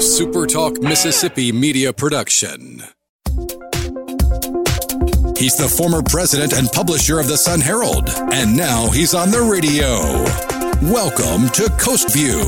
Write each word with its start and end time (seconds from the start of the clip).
SuperTalk 0.00 0.82
Mississippi 0.82 1.52
media 1.52 1.92
production. 1.92 2.82
He's 5.36 5.58
the 5.58 5.68
former 5.76 6.02
president 6.02 6.54
and 6.54 6.72
publisher 6.72 7.20
of 7.20 7.28
the 7.28 7.36
Sun 7.36 7.60
Herald, 7.60 8.08
and 8.32 8.56
now 8.56 8.88
he's 8.88 9.12
on 9.12 9.30
the 9.30 9.42
radio. 9.42 10.00
Welcome 10.90 11.50
to 11.50 11.68
Coast 11.78 12.14
View 12.14 12.38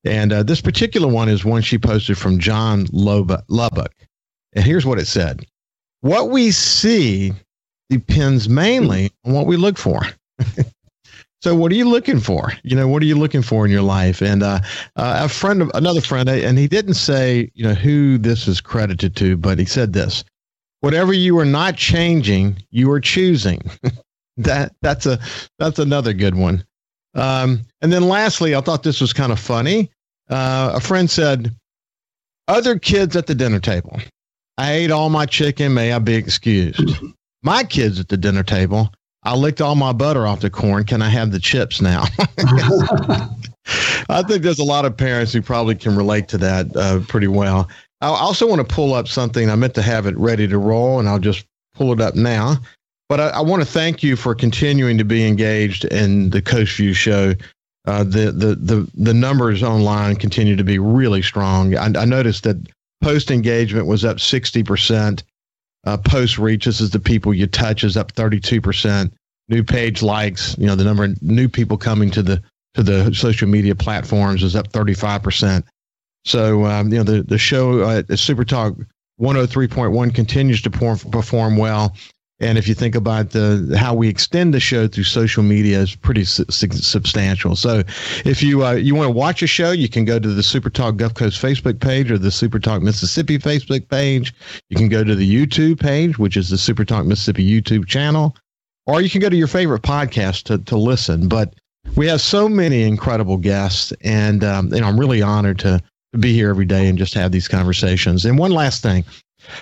And 0.05 0.33
uh, 0.33 0.43
this 0.43 0.61
particular 0.61 1.07
one 1.07 1.29
is 1.29 1.45
one 1.45 1.61
she 1.61 1.77
posted 1.77 2.17
from 2.17 2.39
John 2.39 2.87
Lubbock, 2.91 3.93
and 4.53 4.65
here's 4.65 4.85
what 4.85 4.99
it 4.99 5.05
said: 5.05 5.45
"What 6.01 6.29
we 6.29 6.51
see 6.51 7.33
depends 7.89 8.49
mainly 8.49 9.11
on 9.25 9.33
what 9.33 9.45
we 9.45 9.57
look 9.57 9.77
for." 9.77 10.01
So 11.43 11.53
what 11.53 11.73
are 11.73 11.75
you 11.75 11.89
looking 11.89 12.21
for? 12.21 12.53
You 12.63 12.73
know, 12.73 12.87
what 12.87 13.03
are 13.03 13.05
you 13.05 13.19
looking 13.19 13.41
for 13.41 13.65
in 13.65 13.71
your 13.71 13.81
life? 13.81 14.21
And 14.21 14.41
uh, 14.41 14.61
uh, 14.95 15.23
a 15.25 15.27
friend, 15.27 15.61
of, 15.61 15.69
another 15.73 15.99
friend, 15.99 16.29
and 16.29 16.57
he 16.57 16.69
didn't 16.69 16.93
say, 16.93 17.51
you 17.53 17.65
know, 17.65 17.73
who 17.73 18.17
this 18.17 18.47
is 18.47 18.61
credited 18.61 19.17
to, 19.17 19.35
but 19.35 19.59
he 19.59 19.65
said 19.65 19.91
this: 19.91 20.23
whatever 20.79 21.11
you 21.11 21.37
are 21.39 21.45
not 21.45 21.75
changing, 21.75 22.55
you 22.71 22.89
are 22.93 23.01
choosing. 23.01 23.61
that 24.37 24.73
that's 24.81 25.05
a 25.05 25.19
that's 25.59 25.79
another 25.79 26.13
good 26.13 26.35
one. 26.35 26.63
Um, 27.13 27.59
and 27.81 27.91
then 27.91 28.07
lastly, 28.07 28.55
I 28.55 28.61
thought 28.61 28.83
this 28.83 29.01
was 29.01 29.11
kind 29.11 29.33
of 29.33 29.39
funny. 29.39 29.91
Uh, 30.29 30.71
a 30.75 30.79
friend 30.79 31.11
said, 31.11 31.53
"Other 32.47 32.79
kids 32.79 33.17
at 33.17 33.27
the 33.27 33.35
dinner 33.35 33.59
table. 33.59 33.99
I 34.57 34.71
ate 34.71 34.91
all 34.91 35.09
my 35.09 35.25
chicken. 35.25 35.73
May 35.73 35.91
I 35.91 35.99
be 35.99 36.15
excused? 36.15 36.89
My 37.41 37.65
kids 37.65 37.99
at 37.99 38.07
the 38.07 38.15
dinner 38.15 38.43
table. 38.43 38.93
I 39.25 39.35
licked 39.35 39.61
all 39.61 39.75
my 39.75 39.93
butter 39.93 40.27
off 40.27 40.41
the 40.41 40.49
corn. 40.49 40.83
Can 40.83 41.01
I 41.01 41.09
have 41.09 41.31
the 41.31 41.39
chips 41.39 41.81
now?" 41.81 42.05
I 44.09 44.21
think 44.23 44.43
there's 44.43 44.59
a 44.59 44.63
lot 44.63 44.85
of 44.85 44.95
parents 44.97 45.33
who 45.33 45.41
probably 45.41 45.75
can 45.75 45.95
relate 45.95 46.27
to 46.29 46.37
that 46.39 46.75
uh, 46.75 46.99
pretty 47.07 47.27
well. 47.27 47.69
I 48.01 48.07
also 48.07 48.47
want 48.47 48.67
to 48.67 48.75
pull 48.75 48.93
up 48.93 49.07
something. 49.07 49.49
I 49.49 49.55
meant 49.55 49.75
to 49.75 49.81
have 49.81 50.05
it 50.05 50.17
ready 50.17 50.47
to 50.47 50.57
roll, 50.57 50.99
and 50.99 51.07
I'll 51.07 51.19
just 51.19 51.45
pull 51.73 51.93
it 51.93 52.01
up 52.01 52.15
now. 52.15 52.57
But 53.07 53.19
I, 53.19 53.27
I 53.29 53.41
want 53.41 53.61
to 53.61 53.67
thank 53.67 54.03
you 54.03 54.15
for 54.15 54.35
continuing 54.35 54.97
to 54.97 55.05
be 55.05 55.25
engaged 55.25 55.85
in 55.85 56.29
the 56.29 56.41
Coast 56.41 56.75
View 56.75 56.93
show. 56.93 57.33
Uh, 57.85 58.03
the, 58.03 58.31
the 58.31 58.55
the 58.55 58.89
the 58.93 59.13
numbers 59.13 59.61
online 59.61 60.15
continue 60.15 60.55
to 60.55 60.63
be 60.63 60.79
really 60.79 61.21
strong. 61.21 61.75
I, 61.75 61.85
I 61.85 62.05
noticed 62.05 62.43
that 62.43 62.57
post 63.01 63.29
engagement 63.29 63.87
was 63.87 64.05
up 64.05 64.19
sixty 64.19 64.63
percent. 64.63 65.23
Uh, 65.85 65.97
post 65.97 66.37
reaches 66.37 66.79
is 66.79 66.91
the 66.91 66.99
people 66.99 67.33
you 67.33 67.47
touch 67.47 67.83
is 67.83 67.97
up 67.97 68.11
thirty 68.13 68.39
two 68.39 68.61
percent. 68.61 69.13
New 69.49 69.63
page 69.63 70.01
likes, 70.01 70.57
you 70.57 70.65
know, 70.65 70.75
the 70.75 70.83
number 70.85 71.03
of 71.03 71.21
new 71.21 71.49
people 71.49 71.77
coming 71.77 72.09
to 72.11 72.23
the 72.23 72.41
to 72.75 72.83
the 72.83 73.13
social 73.13 73.47
media 73.47 73.75
platforms 73.75 74.43
is 74.43 74.55
up 74.55 74.71
thirty 74.71 74.93
five 74.93 75.21
percent. 75.21 75.65
So 76.25 76.65
um, 76.65 76.91
you 76.91 76.97
know 76.97 77.03
the 77.03 77.23
the 77.23 77.37
show 77.37 77.81
uh, 77.81 78.15
Super 78.15 78.45
Talk 78.45 78.75
103.1 79.19 80.13
continues 80.13 80.61
to 80.63 80.69
perform, 80.69 80.97
perform 81.11 81.57
well. 81.57 81.95
And 82.43 82.57
if 82.57 82.67
you 82.67 82.75
think 82.75 82.93
about 82.93 83.29
the 83.29 83.75
how 83.79 83.93
we 83.93 84.09
extend 84.09 84.53
the 84.53 84.59
show 84.59 84.87
through 84.87 85.05
social 85.05 85.43
media, 85.43 85.79
is 85.79 85.95
pretty 85.95 86.25
su- 86.25 86.45
substantial. 86.49 87.55
So, 87.55 87.83
if 88.25 88.43
you 88.43 88.65
uh, 88.65 88.73
you 88.73 88.95
want 88.95 89.07
to 89.07 89.13
watch 89.13 89.41
a 89.41 89.47
show, 89.47 89.71
you 89.71 89.87
can 89.87 90.03
go 90.03 90.19
to 90.19 90.27
the 90.27 90.43
Super 90.43 90.69
Talk 90.69 90.97
Gulf 90.97 91.13
Coast 91.13 91.41
Facebook 91.41 91.79
page 91.79 92.11
or 92.11 92.17
the 92.17 92.31
Super 92.31 92.59
Talk 92.59 92.81
Mississippi 92.81 93.39
Facebook 93.39 93.87
page. 93.87 94.33
You 94.69 94.77
can 94.77 94.89
go 94.89 95.03
to 95.03 95.15
the 95.15 95.27
YouTube 95.27 95.79
page, 95.79 96.19
which 96.19 96.35
is 96.35 96.49
the 96.49 96.57
Super 96.57 96.83
Talk 96.83 97.05
Mississippi 97.05 97.49
YouTube 97.49 97.87
channel, 97.87 98.35
or 98.85 99.01
you 99.01 99.09
can 99.09 99.21
go 99.21 99.29
to 99.29 99.37
your 99.37 99.47
favorite 99.47 99.81
podcast 99.81 100.43
to 100.43 100.57
to 100.57 100.77
listen. 100.77 101.29
But 101.29 101.55
we 101.95 102.07
have 102.07 102.21
so 102.21 102.49
many 102.49 102.83
incredible 102.83 103.37
guests, 103.37 103.93
and 104.01 104.43
um, 104.43 104.73
and 104.73 104.83
I'm 104.83 104.99
really 104.99 105.21
honored 105.21 105.59
to 105.59 105.81
to 106.13 106.17
be 106.19 106.33
here 106.33 106.49
every 106.49 106.65
day 106.65 106.87
and 106.87 106.97
just 106.97 107.13
have 107.15 107.31
these 107.31 107.47
conversations. 107.47 108.25
And 108.25 108.37
one 108.37 108.51
last 108.51 108.83
thing. 108.83 109.03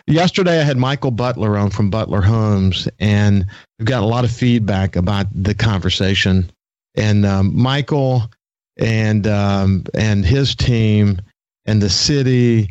Yesterday, 0.07 0.59
I 0.59 0.63
had 0.63 0.77
Michael 0.77 1.11
Butler 1.11 1.57
on 1.57 1.69
from 1.69 1.89
Butler 1.89 2.21
Homes, 2.21 2.87
and 2.99 3.45
we've 3.79 3.87
got 3.87 4.03
a 4.03 4.05
lot 4.05 4.23
of 4.23 4.31
feedback 4.31 4.95
about 4.95 5.27
the 5.31 5.53
conversation. 5.53 6.49
And 6.95 7.25
um, 7.25 7.55
Michael 7.55 8.29
and 8.77 9.27
um, 9.27 9.85
and 9.93 10.25
his 10.25 10.55
team 10.55 11.21
and 11.65 11.81
the 11.81 11.89
city 11.89 12.69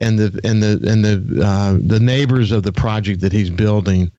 and 0.00 0.18
the 0.18 0.40
and 0.44 0.62
the 0.62 0.80
and 0.90 1.04
the 1.04 1.44
uh, 1.44 1.78
the 1.80 2.00
neighbors 2.00 2.52
of 2.52 2.62
the 2.62 2.72
project 2.72 3.20
that 3.20 3.32
he's 3.32 3.50
building. 3.50 4.10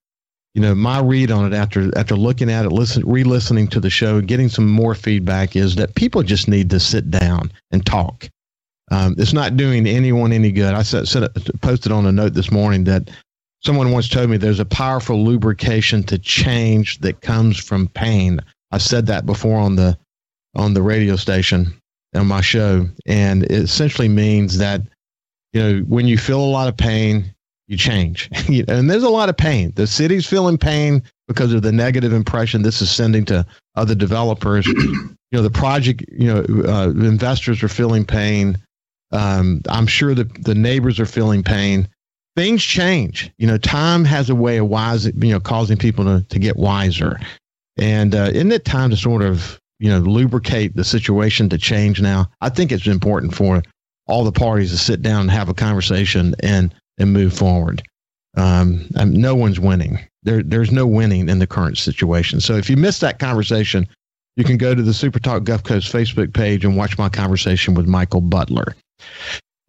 You 0.53 0.61
know, 0.61 0.75
my 0.75 0.99
read 0.99 1.31
on 1.31 1.51
it 1.51 1.55
after 1.55 1.97
after 1.97 2.15
looking 2.15 2.51
at 2.51 2.65
it, 2.65 2.71
listen, 2.71 3.03
re-listening 3.05 3.67
to 3.69 3.79
the 3.79 3.89
show, 3.89 4.19
getting 4.19 4.49
some 4.49 4.67
more 4.67 4.95
feedback 4.95 5.55
is 5.55 5.75
that 5.75 5.95
people 5.95 6.23
just 6.23 6.47
need 6.47 6.69
to 6.71 6.79
sit 6.79 7.09
down 7.09 7.51
and 7.71 7.85
talk 7.85 8.29
um, 8.91 9.15
it's 9.17 9.33
not 9.33 9.55
doing 9.55 9.87
anyone 9.87 10.33
any 10.33 10.51
good. 10.51 10.73
I 10.73 10.83
said, 10.83 11.07
said, 11.07 11.29
posted 11.61 11.93
on 11.93 12.05
a 12.05 12.11
note 12.11 12.33
this 12.33 12.51
morning 12.51 12.83
that 12.83 13.09
someone 13.61 13.91
once 13.91 14.09
told 14.09 14.29
me 14.29 14.37
there's 14.37 14.59
a 14.59 14.65
powerful 14.65 15.23
lubrication 15.23 16.03
to 16.03 16.19
change 16.19 16.99
that 16.99 17.21
comes 17.21 17.57
from 17.57 17.87
pain. 17.87 18.41
I 18.71 18.77
said 18.77 19.05
that 19.07 19.25
before 19.25 19.57
on 19.57 19.75
the 19.75 19.97
on 20.55 20.73
the 20.73 20.81
radio 20.81 21.15
station 21.15 21.73
on 22.13 22.27
my 22.27 22.41
show, 22.41 22.85
and 23.05 23.43
it 23.43 23.51
essentially 23.51 24.09
means 24.09 24.57
that 24.57 24.81
you 25.53 25.61
know 25.61 25.79
when 25.87 26.05
you 26.05 26.17
feel 26.17 26.41
a 26.41 26.45
lot 26.51 26.67
of 26.67 26.75
pain, 26.75 27.33
you 27.67 27.77
change. 27.77 28.29
and 28.67 28.89
there's 28.89 29.03
a 29.03 29.09
lot 29.09 29.29
of 29.29 29.37
pain. 29.37 29.71
The 29.75 29.87
city's 29.87 30.25
feeling 30.25 30.57
pain 30.57 31.01
because 31.29 31.53
of 31.53 31.61
the 31.61 31.71
negative 31.71 32.11
impression 32.11 32.61
this 32.61 32.81
is 32.81 32.91
sending 32.91 33.23
to 33.25 33.45
other 33.75 33.95
developers. 33.95 34.67
you 34.67 35.15
know, 35.31 35.41
the 35.41 35.49
project, 35.49 36.03
you 36.11 36.27
know, 36.27 36.43
uh, 36.67 36.89
investors 36.89 37.63
are 37.63 37.69
feeling 37.69 38.03
pain. 38.03 38.57
Um, 39.11 39.61
I'm 39.69 39.87
sure 39.87 40.15
that 40.15 40.43
the 40.43 40.55
neighbors 40.55 40.99
are 40.99 41.05
feeling 41.05 41.43
pain. 41.43 41.87
Things 42.35 42.63
change. 42.63 43.31
You 43.37 43.47
know, 43.47 43.57
time 43.57 44.05
has 44.05 44.29
a 44.29 44.35
way 44.35 44.57
of 44.57 44.67
wise, 44.67 45.05
you 45.05 45.31
know, 45.31 45.39
causing 45.39 45.77
people 45.77 46.05
to, 46.05 46.25
to 46.29 46.39
get 46.39 46.55
wiser. 46.55 47.19
And 47.77 48.15
uh, 48.15 48.29
isn't 48.33 48.51
it 48.51 48.65
time 48.65 48.89
to 48.91 48.97
sort 48.97 49.21
of, 49.21 49.59
you 49.79 49.89
know, 49.89 49.99
lubricate 49.99 50.75
the 50.75 50.83
situation 50.83 51.49
to 51.49 51.57
change 51.57 52.01
now? 52.01 52.29
I 52.39 52.49
think 52.49 52.71
it's 52.71 52.87
important 52.87 53.33
for 53.33 53.61
all 54.07 54.23
the 54.23 54.31
parties 54.31 54.71
to 54.71 54.77
sit 54.77 55.01
down 55.01 55.21
and 55.21 55.31
have 55.31 55.49
a 55.49 55.53
conversation 55.53 56.35
and 56.41 56.73
and 56.97 57.13
move 57.13 57.33
forward. 57.33 57.81
Um, 58.37 58.87
no 58.93 59.35
one's 59.35 59.59
winning. 59.59 59.99
There, 60.23 60.43
there's 60.43 60.71
no 60.71 60.85
winning 60.85 61.29
in 61.29 61.39
the 61.39 61.47
current 61.47 61.77
situation. 61.77 62.39
So 62.39 62.55
if 62.55 62.69
you 62.69 62.77
missed 62.77 63.01
that 63.01 63.19
conversation, 63.19 63.87
you 64.35 64.43
can 64.43 64.57
go 64.57 64.73
to 64.73 64.81
the 64.81 64.93
Super 64.93 65.19
Talk 65.19 65.43
Gulf 65.43 65.63
Coast 65.63 65.91
Facebook 65.91 66.33
page 66.33 66.63
and 66.63 66.77
watch 66.77 66.97
my 66.97 67.09
conversation 67.09 67.73
with 67.73 67.87
Michael 67.87 68.21
Butler. 68.21 68.75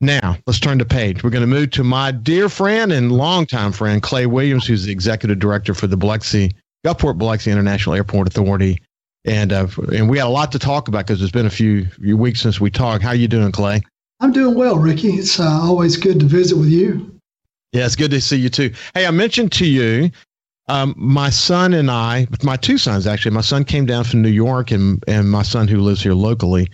Now, 0.03 0.37
let's 0.49 0.59
turn 0.59 0.79
the 0.79 0.85
page. 0.85 1.23
We're 1.23 1.31
going 1.31 1.43
to 1.43 1.47
move 1.47 1.71
to 1.71 1.85
my 1.85 2.11
dear 2.11 2.49
friend 2.49 2.91
and 2.91 3.13
longtime 3.13 3.71
friend, 3.71 4.03
Clay 4.03 4.27
Williams, 4.27 4.67
who's 4.67 4.85
the 4.85 4.91
executive 4.91 5.39
director 5.39 5.75
for 5.75 5.87
the 5.87 5.97
Biloxi, 5.97 6.51
Gulfport 6.85 7.19
Biloxi 7.19 7.53
International 7.53 7.95
Airport 7.95 8.27
Authority. 8.27 8.83
And 9.25 9.53
uh, 9.53 9.69
and 9.93 10.11
we 10.11 10.19
had 10.19 10.27
a 10.27 10.31
lot 10.31 10.51
to 10.53 10.59
talk 10.59 10.89
about 10.89 11.07
because 11.07 11.23
it's 11.23 11.31
been 11.31 11.47
a 11.47 11.51
few, 11.51 11.87
few 11.87 12.17
weeks 12.17 12.41
since 12.41 12.61
we 12.61 12.69
talked. 12.69 13.05
How 13.05 13.13
you 13.13 13.29
doing, 13.29 13.53
Clay? 13.53 13.81
I'm 14.19 14.33
doing 14.33 14.57
well, 14.57 14.77
Ricky. 14.77 15.11
It's 15.11 15.39
uh, 15.39 15.49
always 15.63 15.97
good 15.97 16.19
to 16.19 16.27
visit 16.27 16.59
with 16.59 16.69
you. 16.69 17.21
Yeah, 17.71 17.87
it's 17.87 17.95
good 17.95 18.11
to 18.11 18.21
see 18.21 18.37
you 18.37 18.49
too. 18.49 18.73
Hey, 18.95 19.07
I 19.07 19.13
mentioned 19.13 19.53
to 19.53 19.67
you, 19.67 20.11
um, 20.69 20.95
my 20.97 21.31
son 21.31 21.75
and 21.75 21.89
I, 21.89 22.27
my 22.43 22.57
two 22.57 22.79
sons 22.79 23.07
actually. 23.07 23.31
My 23.31 23.41
son 23.41 23.63
came 23.63 23.87
down 23.87 24.03
from 24.03 24.23
New 24.23 24.31
York, 24.31 24.73
and 24.73 25.03
and 25.07 25.31
my 25.31 25.43
son 25.43 25.69
who 25.69 25.81
lives 25.81 26.03
here 26.03 26.15
locally 26.15 26.69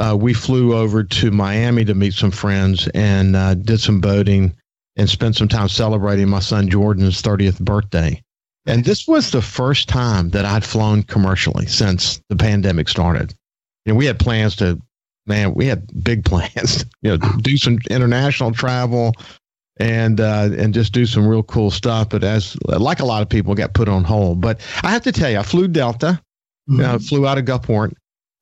uh, 0.00 0.16
we 0.16 0.32
flew 0.32 0.74
over 0.74 1.04
to 1.04 1.30
Miami 1.30 1.84
to 1.84 1.94
meet 1.94 2.14
some 2.14 2.30
friends 2.30 2.88
and 2.94 3.36
uh, 3.36 3.54
did 3.54 3.80
some 3.80 4.00
boating 4.00 4.54
and 4.96 5.08
spent 5.08 5.36
some 5.36 5.48
time 5.48 5.68
celebrating 5.68 6.28
my 6.28 6.40
son 6.40 6.68
Jordan's 6.68 7.20
30th 7.20 7.60
birthday. 7.60 8.20
And 8.66 8.84
this 8.84 9.06
was 9.06 9.30
the 9.30 9.42
first 9.42 9.88
time 9.88 10.30
that 10.30 10.44
I'd 10.44 10.64
flown 10.64 11.02
commercially 11.02 11.66
since 11.66 12.20
the 12.28 12.36
pandemic 12.36 12.88
started. 12.88 13.34
You 13.84 13.92
know, 13.92 13.98
we 13.98 14.06
had 14.06 14.18
plans 14.18 14.56
to, 14.56 14.80
man, 15.26 15.54
we 15.54 15.66
had 15.66 15.86
big 16.02 16.24
plans, 16.26 16.84
you 17.02 17.10
know, 17.10 17.18
do 17.38 17.56
some 17.56 17.78
international 17.90 18.52
travel 18.52 19.12
and 19.78 20.20
uh, 20.20 20.50
and 20.58 20.74
just 20.74 20.92
do 20.92 21.06
some 21.06 21.26
real 21.26 21.42
cool 21.42 21.70
stuff. 21.70 22.10
But 22.10 22.24
as 22.24 22.56
like 22.64 23.00
a 23.00 23.06
lot 23.06 23.22
of 23.22 23.28
people, 23.28 23.54
got 23.54 23.74
put 23.74 23.88
on 23.88 24.04
hold. 24.04 24.40
But 24.40 24.60
I 24.82 24.90
have 24.90 25.02
to 25.02 25.12
tell 25.12 25.30
you, 25.30 25.38
I 25.38 25.42
flew 25.42 25.68
Delta, 25.68 26.20
mm-hmm. 26.68 26.98
flew 26.98 27.26
out 27.26 27.38
of 27.38 27.44
Gulfport, 27.46 27.94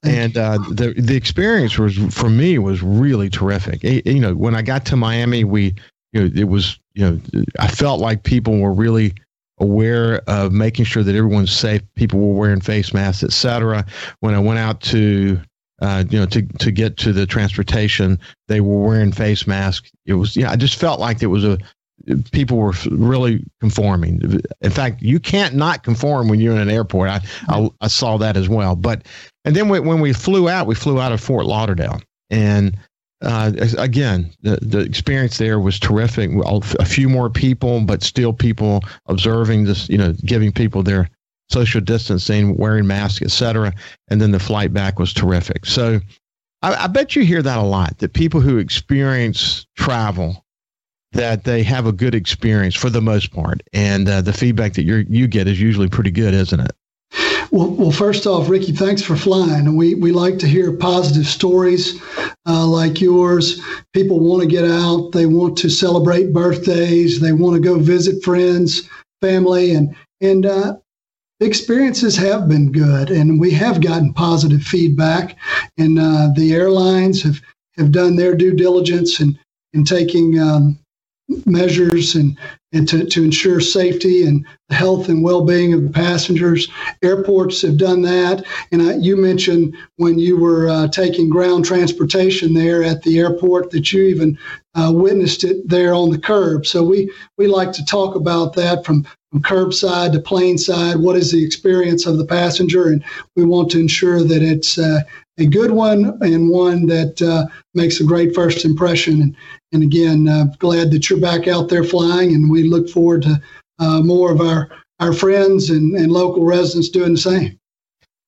and 0.03 0.37
uh, 0.37 0.59
the 0.71 0.95
the 0.97 1.17
experience 1.17 1.79
was 1.79 1.97
for 2.15 2.31
me 2.31 2.59
was 2.59 2.83
really 2.83 3.29
terrific. 3.29 3.83
It, 3.83 4.07
you 4.07 4.21
know, 4.21 4.35
when 4.35 4.55
I 4.55 4.63
got 4.63 4.87
to 4.87 4.97
Miami, 4.97 5.45
we 5.45 5.75
you 6.13 6.21
know 6.21 6.31
it 6.35 6.49
was 6.49 6.79
you 6.95 7.09
know 7.09 7.43
I 7.59 7.69
felt 7.69 8.01
like 8.01 8.23
people 8.23 8.59
were 8.59 8.73
really 8.73 9.15
aware 9.59 10.23
of 10.29 10.53
making 10.53 10.85
sure 10.85 11.03
that 11.03 11.15
everyone's 11.15 11.53
safe. 11.53 11.83
People 11.97 12.21
were 12.21 12.35
wearing 12.35 12.61
face 12.61 12.95
masks, 12.95 13.25
etc. 13.25 13.85
When 14.21 14.35
I 14.35 14.39
went 14.39 14.61
out 14.61 14.81
to 14.83 15.41
uh, 15.81 16.05
you 16.11 16.19
know, 16.19 16.27
to 16.27 16.43
to 16.43 16.71
get 16.71 16.97
to 16.99 17.13
the 17.13 17.27
transportation, 17.27 18.19
they 18.49 18.61
were 18.61 18.81
wearing 18.81 19.13
face 19.13 19.47
masks. 19.47 19.91
It 20.07 20.15
was, 20.15 20.37
yeah, 20.37 20.51
I 20.51 20.57
just 20.57 20.77
felt 20.77 20.99
like 20.99 21.23
it 21.23 21.27
was 21.27 21.45
a 21.45 21.59
people 22.33 22.59
were 22.59 22.75
really 22.91 23.45
conforming. 23.61 24.41
In 24.61 24.71
fact, 24.71 25.03
you 25.03 25.21
can't 25.21 25.55
not 25.55 25.83
conform 25.83 26.29
when 26.29 26.41
you're 26.41 26.55
in 26.55 26.61
an 26.61 26.71
airport. 26.71 27.11
I 27.11 27.21
I, 27.49 27.69
I 27.81 27.89
saw 27.89 28.17
that 28.19 28.37
as 28.37 28.49
well. 28.49 28.77
But 28.77 29.07
and 29.45 29.55
then 29.55 29.69
we, 29.69 29.81
when 29.81 30.01
we 30.01 30.13
flew 30.13 30.49
out, 30.49 30.67
we 30.67 30.75
flew 30.75 31.01
out 31.01 31.13
of 31.13 31.21
Fort 31.21 31.47
Lauderdale, 31.47 32.01
and 32.31 32.77
uh, 33.23 33.53
again, 33.77 34.33
the 34.43 34.59
the 34.63 34.81
experience 34.81 35.39
there 35.39 35.59
was 35.59 35.79
terrific. 35.79 36.31
A 36.79 36.85
few 36.85 37.09
more 37.09 37.31
people, 37.31 37.81
but 37.81 38.03
still 38.03 38.33
people 38.33 38.83
observing 39.07 39.65
this. 39.65 39.89
You 39.89 39.99
know, 39.99 40.13
giving 40.25 40.53
people 40.53 40.83
their 40.83 41.11
social 41.51 41.81
distancing, 41.81 42.57
wearing 42.57 42.87
masks, 42.87 43.23
etc. 43.23 43.73
And 44.09 44.21
then 44.21 44.31
the 44.31 44.39
flight 44.39 44.73
back 44.73 44.99
was 44.99 45.13
terrific. 45.13 45.67
So 45.67 46.01
I, 46.63 46.85
I 46.85 46.87
bet 46.87 47.17
you 47.17 47.25
hear 47.25 47.43
that 47.43 47.59
a 47.59 47.63
lot. 47.63 47.99
That 47.99 48.13
people 48.13 48.41
who 48.41 48.59
experience 48.59 49.67
travel 49.77 50.45
that 51.13 51.45
they 51.45 51.63
have 51.63 51.87
a 51.87 51.93
good 51.93 52.15
experience 52.15 52.75
for 52.75 52.91
the 52.91 53.01
most 53.01 53.33
part, 53.33 53.63
and 53.73 54.09
uh, 54.09 54.21
the 54.21 54.33
feedback 54.33 54.75
that 54.75 54.85
you 54.85 55.07
you 55.09 55.27
get 55.27 55.49
is 55.49 55.61
usually 55.61 55.89
pretty 55.89 56.11
good, 56.11 56.35
isn't 56.35 56.61
it? 56.61 56.73
Well, 57.51 57.71
well, 57.71 57.91
first 57.91 58.27
off, 58.27 58.51
Ricky, 58.51 58.73
thanks 58.73 59.03
for 59.03 59.17
flying. 59.17 59.75
We 59.77 59.95
we 59.95 60.13
like 60.13 60.39
to 60.41 60.47
hear 60.47 60.73
positive 60.73 61.27
stories 61.27 62.01
uh, 62.47 62.67
like 62.67 63.01
yours. 63.01 63.63
People 63.95 64.21
want 64.21 64.43
to 64.43 64.49
get 64.49 64.65
out. 64.65 65.13
They 65.13 65.27
want 65.27 65.57
to 65.59 65.71
celebrate 65.71 66.33
birthdays. 66.33 67.21
They 67.21 67.33
want 67.33 67.55
to 67.55 67.61
go 67.61 67.79
visit 67.79 68.23
friends, 68.23 68.89
family, 69.23 69.73
and 69.73 69.95
and 70.21 70.45
uh, 70.45 70.77
experiences 71.41 72.17
have 72.17 72.49
been 72.49 72.71
good, 72.71 73.11
and 73.11 73.41
we 73.41 73.51
have 73.53 73.81
gotten 73.81 74.13
positive 74.13 74.63
feedback. 74.63 75.37
And 75.79 75.99
uh, 75.99 76.29
the 76.37 76.53
airlines 76.53 77.23
have 77.23 77.41
have 77.79 77.93
done 77.93 78.17
their 78.17 78.35
due 78.35 78.53
diligence 78.53 79.21
and 79.21 79.39
in, 79.73 79.81
in 79.81 79.85
taking 79.85 80.39
um, 80.39 80.79
measures 81.45 82.15
and, 82.15 82.39
and 82.73 82.89
to, 82.89 83.05
to 83.05 83.23
ensure 83.23 83.61
safety 83.61 84.25
and 84.25 84.47
the 84.69 84.75
health 84.75 85.09
and 85.09 85.23
well-being 85.23 85.75
of 85.75 85.83
the 85.83 85.91
passengers. 85.91 86.69
Airports 87.03 87.63
have 87.63 87.77
done 87.77 88.03
that. 88.03 88.45
And 88.73 88.83
uh, 88.83 88.97
you 88.97 89.17
mentioned 89.17 89.77
when 89.97 90.19
you 90.19 90.39
were 90.39 90.69
uh, 90.69 90.89
taking 90.89 91.29
ground 91.29 91.65
transportation 91.65 92.55
there 92.55 92.83
at 92.83 93.03
the 93.03 93.19
airport 93.19 93.71
that 93.71 93.93
you 93.93 94.05
even 94.05 94.39
uh, 94.75 94.93
witnessed 94.95 95.45
it 95.45 95.69
there 95.69 95.95
on 95.95 96.11
the 96.11 96.19
curb. 96.19 96.67
So 96.67 96.83
we, 96.83 97.13
we 97.37 97.47
like 97.47 97.73
to 97.73 97.85
talk 97.85 98.15
about 98.15 98.55
that 98.55 98.87
from, 98.87 99.07
from 99.31 99.43
curbside 99.43 100.13
to 100.13 100.21
plane 100.21 100.57
side. 100.57 100.97
What 100.97 101.17
is 101.17 101.31
the 101.31 101.45
experience 101.45 102.07
of 102.07 102.17
the 102.17 102.27
passenger? 102.27 102.89
And 102.89 103.05
we 103.37 103.45
want 103.45 103.71
to 103.73 103.81
ensure 103.81 104.23
that 104.25 104.43
it's 104.43 104.79
uh, 104.79 105.01
a 105.39 105.47
good 105.47 105.71
one 105.71 106.19
and 106.21 106.51
one 106.51 106.87
that 106.87 107.21
uh, 107.23 107.47
makes 107.75 108.01
a 108.01 108.05
great 108.05 108.35
first 108.35 108.65
impression. 108.65 109.23
And, 109.23 109.37
and 109.73 109.83
again, 109.83 110.29
uh, 110.29 110.47
glad 110.59 110.91
that 110.91 111.09
you're 111.11 111.21
back 111.21 111.47
out 111.47 111.69
there 111.69 111.85
flying, 111.85 112.35
and 112.35 112.51
we 112.51 112.65
look 112.65 112.89
forward 112.89 113.23
to 113.23 113.41
uh, 113.79 114.01
more 114.01 114.33
of 114.33 114.41
our, 114.41 114.71
our 115.01 115.13
friends 115.13 115.71
and, 115.71 115.95
and 115.95 116.11
local 116.13 116.45
residents 116.45 116.89
doing 116.89 117.13
the 117.13 117.19
same. 117.19 117.59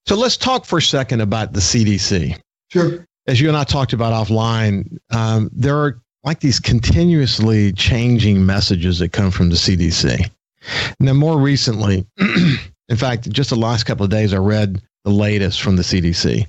So 0.07 0.17
let's 0.17 0.37
talk 0.37 0.65
for 0.65 0.79
a 0.79 0.83
second 0.83 1.21
about 1.21 1.53
the 1.53 1.61
CDC. 1.61 2.39
Sure. 2.71 3.07
As 3.27 3.41
you 3.41 3.49
and 3.49 3.57
I 3.57 3.65
talked 3.65 3.93
about 3.93 4.13
offline, 4.13 4.99
um, 5.11 5.51
there 5.53 5.77
are 5.77 6.01
like 6.25 6.41
these 6.41 6.61
continuously 6.61 7.73
changing 7.73 8.45
messages 8.45 8.99
that 8.99 9.13
come 9.13 9.31
from 9.31 9.49
the 9.51 9.57
CDC. 9.57 10.29
Now, 10.99 11.15
more 11.15 11.39
recently, 11.39 12.07
in 12.19 12.97
fact, 12.97 13.31
just 13.31 13.51
the 13.51 13.57
last 13.57 13.85
couple 13.85 14.05
of 14.05 14.11
days, 14.11 14.35
I 14.35 14.39
read 14.39 14.83
the 15.05 15.11
latest 15.11 15.63
from 15.63 15.77
the 15.77 15.83
CDC. 15.83 16.47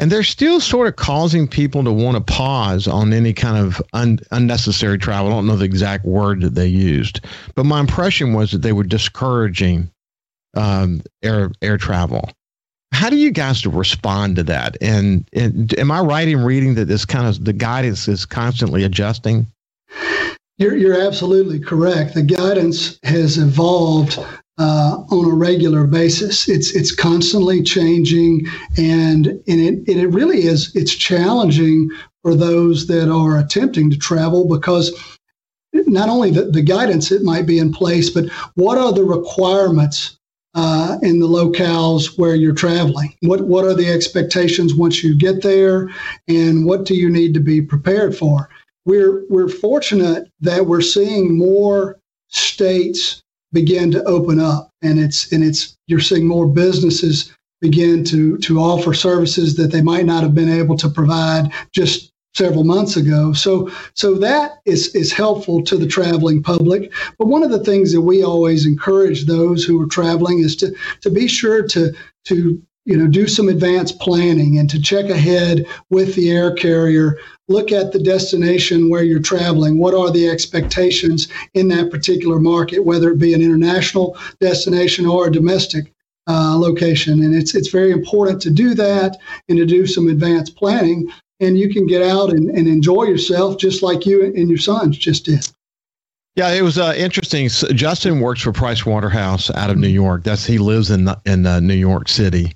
And 0.00 0.10
they're 0.10 0.22
still 0.22 0.60
sort 0.60 0.88
of 0.88 0.96
causing 0.96 1.46
people 1.46 1.84
to 1.84 1.92
want 1.92 2.16
to 2.16 2.32
pause 2.32 2.88
on 2.88 3.12
any 3.12 3.34
kind 3.34 3.58
of 3.58 3.82
un- 3.92 4.18
unnecessary 4.30 4.96
travel. 4.96 5.30
I 5.30 5.34
don't 5.34 5.46
know 5.46 5.56
the 5.56 5.66
exact 5.66 6.06
word 6.06 6.40
that 6.40 6.54
they 6.54 6.66
used, 6.66 7.20
but 7.54 7.66
my 7.66 7.80
impression 7.80 8.32
was 8.32 8.50
that 8.52 8.62
they 8.62 8.72
were 8.72 8.82
discouraging 8.82 9.90
um, 10.56 11.02
air 11.22 11.50
air 11.60 11.76
travel. 11.76 12.30
How 12.92 13.10
do 13.10 13.16
you 13.16 13.30
guys 13.30 13.64
respond 13.66 14.36
to 14.36 14.42
that? 14.44 14.76
And, 14.80 15.28
and 15.34 15.78
am 15.78 15.90
I 15.90 16.00
right 16.00 16.26
in 16.26 16.44
reading 16.44 16.74
that 16.74 16.86
this 16.86 17.04
kind 17.04 17.26
of 17.26 17.44
the 17.44 17.52
guidance 17.52 18.08
is 18.08 18.24
constantly 18.24 18.84
adjusting? 18.84 19.46
You're, 20.56 20.76
you're 20.76 21.00
absolutely 21.00 21.60
correct. 21.60 22.14
The 22.14 22.22
guidance 22.22 22.98
has 23.04 23.38
evolved 23.38 24.18
uh, 24.60 25.02
on 25.10 25.24
a 25.24 25.34
regular 25.34 25.86
basis. 25.86 26.46
It's 26.48 26.76
it's 26.76 26.94
constantly 26.94 27.62
changing, 27.62 28.46
and 28.76 29.26
and 29.26 29.42
it 29.48 29.74
and 29.88 30.00
it 30.00 30.08
really 30.08 30.42
is. 30.42 30.70
It's 30.76 30.94
challenging 30.94 31.90
for 32.22 32.34
those 32.34 32.86
that 32.88 33.10
are 33.10 33.38
attempting 33.38 33.90
to 33.90 33.96
travel 33.96 34.46
because 34.46 34.92
not 35.72 36.10
only 36.10 36.30
the, 36.30 36.44
the 36.44 36.60
guidance 36.60 37.10
it 37.10 37.22
might 37.22 37.46
be 37.46 37.58
in 37.58 37.72
place, 37.72 38.10
but 38.10 38.28
what 38.54 38.76
are 38.76 38.92
the 38.92 39.04
requirements 39.04 40.18
uh, 40.54 40.98
in 41.00 41.20
the 41.20 41.28
locales 41.28 42.18
where 42.18 42.34
you're 42.34 42.52
traveling? 42.52 43.16
What 43.22 43.46
what 43.46 43.64
are 43.64 43.74
the 43.74 43.90
expectations 43.90 44.74
once 44.74 45.02
you 45.02 45.16
get 45.16 45.42
there, 45.42 45.88
and 46.28 46.66
what 46.66 46.84
do 46.84 46.94
you 46.94 47.08
need 47.08 47.32
to 47.32 47.40
be 47.40 47.62
prepared 47.62 48.14
for? 48.14 48.50
We're 48.84 49.24
we're 49.30 49.48
fortunate 49.48 50.30
that 50.40 50.66
we're 50.66 50.82
seeing 50.82 51.38
more 51.38 51.98
states 52.28 53.22
begin 53.52 53.90
to 53.90 54.04
open 54.04 54.40
up 54.40 54.70
and 54.82 54.98
it's 54.98 55.32
and 55.32 55.44
it's 55.44 55.76
you're 55.86 56.00
seeing 56.00 56.26
more 56.26 56.46
businesses 56.46 57.32
begin 57.60 58.04
to 58.04 58.38
to 58.38 58.58
offer 58.58 58.94
services 58.94 59.56
that 59.56 59.72
they 59.72 59.82
might 59.82 60.06
not 60.06 60.22
have 60.22 60.34
been 60.34 60.48
able 60.48 60.76
to 60.76 60.88
provide 60.88 61.52
just 61.72 62.12
several 62.34 62.64
months 62.64 62.96
ago. 62.96 63.32
So 63.32 63.70
so 63.94 64.14
that 64.14 64.60
is 64.64 64.94
is 64.94 65.12
helpful 65.12 65.62
to 65.64 65.76
the 65.76 65.86
traveling 65.86 66.42
public. 66.42 66.92
But 67.18 67.28
one 67.28 67.42
of 67.42 67.50
the 67.50 67.64
things 67.64 67.92
that 67.92 68.00
we 68.00 68.22
always 68.22 68.66
encourage 68.66 69.26
those 69.26 69.64
who 69.64 69.80
are 69.82 69.86
traveling 69.86 70.38
is 70.38 70.56
to 70.56 70.74
to 71.02 71.10
be 71.10 71.26
sure 71.26 71.66
to 71.68 71.92
to 72.26 72.62
you 72.90 72.96
know 72.96 73.06
do 73.06 73.28
some 73.28 73.48
advanced 73.48 74.00
planning 74.00 74.58
and 74.58 74.68
to 74.68 74.82
check 74.82 75.08
ahead 75.10 75.64
with 75.90 76.14
the 76.16 76.30
air 76.30 76.52
carrier 76.52 77.18
look 77.50 77.72
at 77.72 77.92
the 77.92 77.98
destination 77.98 78.88
where 78.88 79.02
you're 79.02 79.20
traveling. 79.20 79.78
What 79.78 79.92
are 79.92 80.10
the 80.10 80.28
expectations 80.28 81.28
in 81.52 81.68
that 81.68 81.90
particular 81.90 82.38
market, 82.38 82.84
whether 82.84 83.10
it 83.10 83.18
be 83.18 83.34
an 83.34 83.42
international 83.42 84.16
destination 84.40 85.04
or 85.04 85.26
a 85.26 85.32
domestic 85.32 85.92
uh, 86.28 86.56
location? 86.56 87.22
And 87.22 87.34
it's 87.34 87.54
it's 87.54 87.68
very 87.68 87.90
important 87.90 88.40
to 88.42 88.50
do 88.50 88.74
that 88.74 89.18
and 89.48 89.58
to 89.58 89.66
do 89.66 89.86
some 89.86 90.08
advanced 90.08 90.56
planning. 90.56 91.10
And 91.40 91.58
you 91.58 91.72
can 91.72 91.86
get 91.86 92.02
out 92.02 92.30
and, 92.30 92.50
and 92.50 92.68
enjoy 92.68 93.04
yourself 93.04 93.58
just 93.58 93.82
like 93.82 94.06
you 94.06 94.24
and 94.24 94.48
your 94.48 94.58
sons 94.58 94.96
just 94.96 95.24
did. 95.24 95.48
Yeah, 96.36 96.50
it 96.50 96.62
was 96.62 96.78
uh, 96.78 96.94
interesting. 96.96 97.48
So 97.48 97.68
Justin 97.68 98.20
works 98.20 98.42
for 98.42 98.52
Price 98.52 98.86
Waterhouse 98.86 99.50
out 99.50 99.70
of 99.70 99.76
New 99.76 99.88
York. 99.88 100.22
That's 100.22 100.46
he 100.46 100.58
lives 100.58 100.90
in 100.90 101.08
in 101.26 101.46
uh, 101.46 101.58
New 101.58 101.74
York 101.74 102.08
City, 102.08 102.52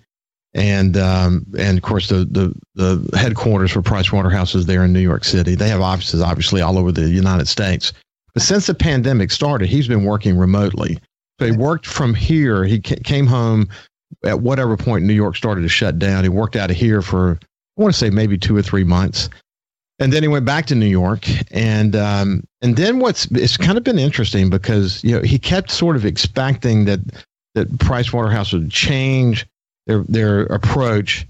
and 0.55 0.97
um, 0.97 1.45
and 1.59 1.77
of 1.77 1.83
course 1.83 2.09
the, 2.09 2.25
the 2.25 2.55
the 2.75 3.19
headquarters 3.19 3.73
for 3.73 3.83
Price 3.83 4.13
Waterhouse 4.13 4.55
is 4.55 4.67
there 4.67 4.85
in 4.85 4.93
New 4.93 5.01
York 5.01 5.25
City. 5.25 5.55
They 5.55 5.69
have 5.69 5.81
offices 5.81 6.23
obviously 6.23 6.61
all 6.61 6.79
over 6.79 6.93
the 6.93 7.09
United 7.09 7.49
States. 7.49 7.93
But 8.33 8.43
since 8.43 8.67
the 8.67 8.75
pandemic 8.75 9.31
started, 9.31 9.69
he's 9.69 9.89
been 9.89 10.05
working 10.05 10.37
remotely. 10.37 10.99
So 11.39 11.47
he 11.47 11.53
worked 11.53 11.87
from 11.87 12.15
here. 12.15 12.65
He 12.65 12.81
came 12.81 13.27
home 13.27 13.69
at 14.25 14.41
whatever 14.41 14.77
point 14.77 15.05
New 15.05 15.15
York 15.15 15.37
started 15.37 15.63
to 15.63 15.69
shut 15.69 15.99
down. 15.99 16.25
He 16.25 16.29
worked 16.29 16.57
out 16.57 16.71
of 16.71 16.77
here 16.77 17.03
for 17.03 17.39
I 17.77 17.83
want 17.83 17.93
to 17.93 17.99
say 17.99 18.11
maybe 18.11 18.39
two 18.39 18.57
or 18.57 18.63
three 18.63 18.85
months, 18.85 19.29
and 19.99 20.13
then 20.13 20.23
he 20.23 20.29
went 20.29 20.45
back 20.45 20.67
to 20.67 20.77
New 20.77 20.87
York. 20.87 21.27
And 21.51 21.97
um, 21.97 22.45
and 22.63 22.77
then 22.77 23.01
what's 23.01 23.27
it's 23.33 23.57
kind 23.57 23.77
of 23.77 23.83
been 23.83 23.99
interesting 23.99 24.51
because 24.51 25.03
you 25.03 25.17
know 25.17 25.23
he 25.23 25.39
kept 25.39 25.73
sort 25.73 25.97
of 25.97 26.05
expecting 26.05 26.85
that 26.85 27.01
that 27.57 27.79
Price 27.81 28.13
Waterhouse 28.13 28.53
would 28.53 28.71
change 28.71 29.47
their 29.87 30.05
their 30.09 30.43
approach 30.45 31.27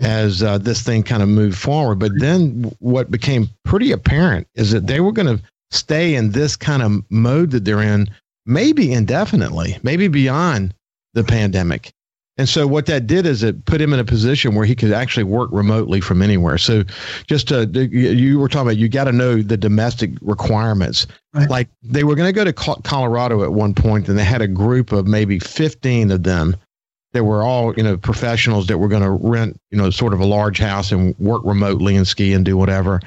as 0.00 0.42
uh, 0.42 0.58
this 0.58 0.82
thing 0.82 1.02
kind 1.02 1.22
of 1.22 1.28
moved 1.28 1.58
forward. 1.58 1.98
But 1.98 2.12
then 2.18 2.72
what 2.80 3.10
became 3.10 3.48
pretty 3.64 3.92
apparent 3.92 4.48
is 4.54 4.72
that 4.72 4.86
they 4.86 5.00
were 5.00 5.12
going 5.12 5.38
to 5.38 5.42
stay 5.70 6.14
in 6.14 6.32
this 6.32 6.56
kind 6.56 6.82
of 6.82 7.04
mode 7.10 7.50
that 7.52 7.64
they're 7.64 7.80
in, 7.80 8.08
maybe 8.44 8.92
indefinitely, 8.92 9.78
maybe 9.82 10.08
beyond 10.08 10.74
the 11.14 11.24
pandemic. 11.24 11.92
And 12.38 12.48
so 12.48 12.66
what 12.66 12.86
that 12.86 13.06
did 13.06 13.26
is 13.26 13.42
it 13.42 13.66
put 13.66 13.80
him 13.80 13.92
in 13.92 14.00
a 14.00 14.04
position 14.04 14.54
where 14.54 14.64
he 14.64 14.74
could 14.74 14.90
actually 14.90 15.24
work 15.24 15.50
remotely 15.52 16.00
from 16.00 16.22
anywhere. 16.22 16.56
So 16.56 16.82
just 17.26 17.48
to, 17.48 17.66
you 17.66 18.38
were 18.38 18.48
talking 18.48 18.68
about, 18.68 18.78
you 18.78 18.88
got 18.88 19.04
to 19.04 19.12
know 19.12 19.42
the 19.42 19.58
domestic 19.58 20.12
requirements. 20.22 21.06
Right. 21.34 21.48
Like 21.48 21.68
they 21.82 22.04
were 22.04 22.14
going 22.14 22.28
to 22.28 22.32
go 22.32 22.44
to 22.44 22.52
Colorado 22.52 23.44
at 23.44 23.52
one 23.52 23.74
point 23.74 24.08
and 24.08 24.18
they 24.18 24.24
had 24.24 24.40
a 24.40 24.48
group 24.48 24.92
of 24.92 25.06
maybe 25.06 25.38
15 25.38 26.10
of 26.10 26.22
them 26.22 26.56
that 27.12 27.24
were 27.24 27.42
all 27.42 27.74
you 27.74 27.82
know 27.82 27.96
professionals 27.96 28.66
that 28.66 28.78
were 28.78 28.88
going 28.88 29.02
to 29.02 29.10
rent 29.10 29.60
you 29.70 29.78
know 29.78 29.90
sort 29.90 30.12
of 30.12 30.20
a 30.20 30.24
large 30.24 30.58
house 30.58 30.92
and 30.92 31.18
work 31.18 31.42
remotely 31.44 31.96
and 31.96 32.06
ski 32.06 32.32
and 32.32 32.44
do 32.44 32.56
whatever. 32.56 33.00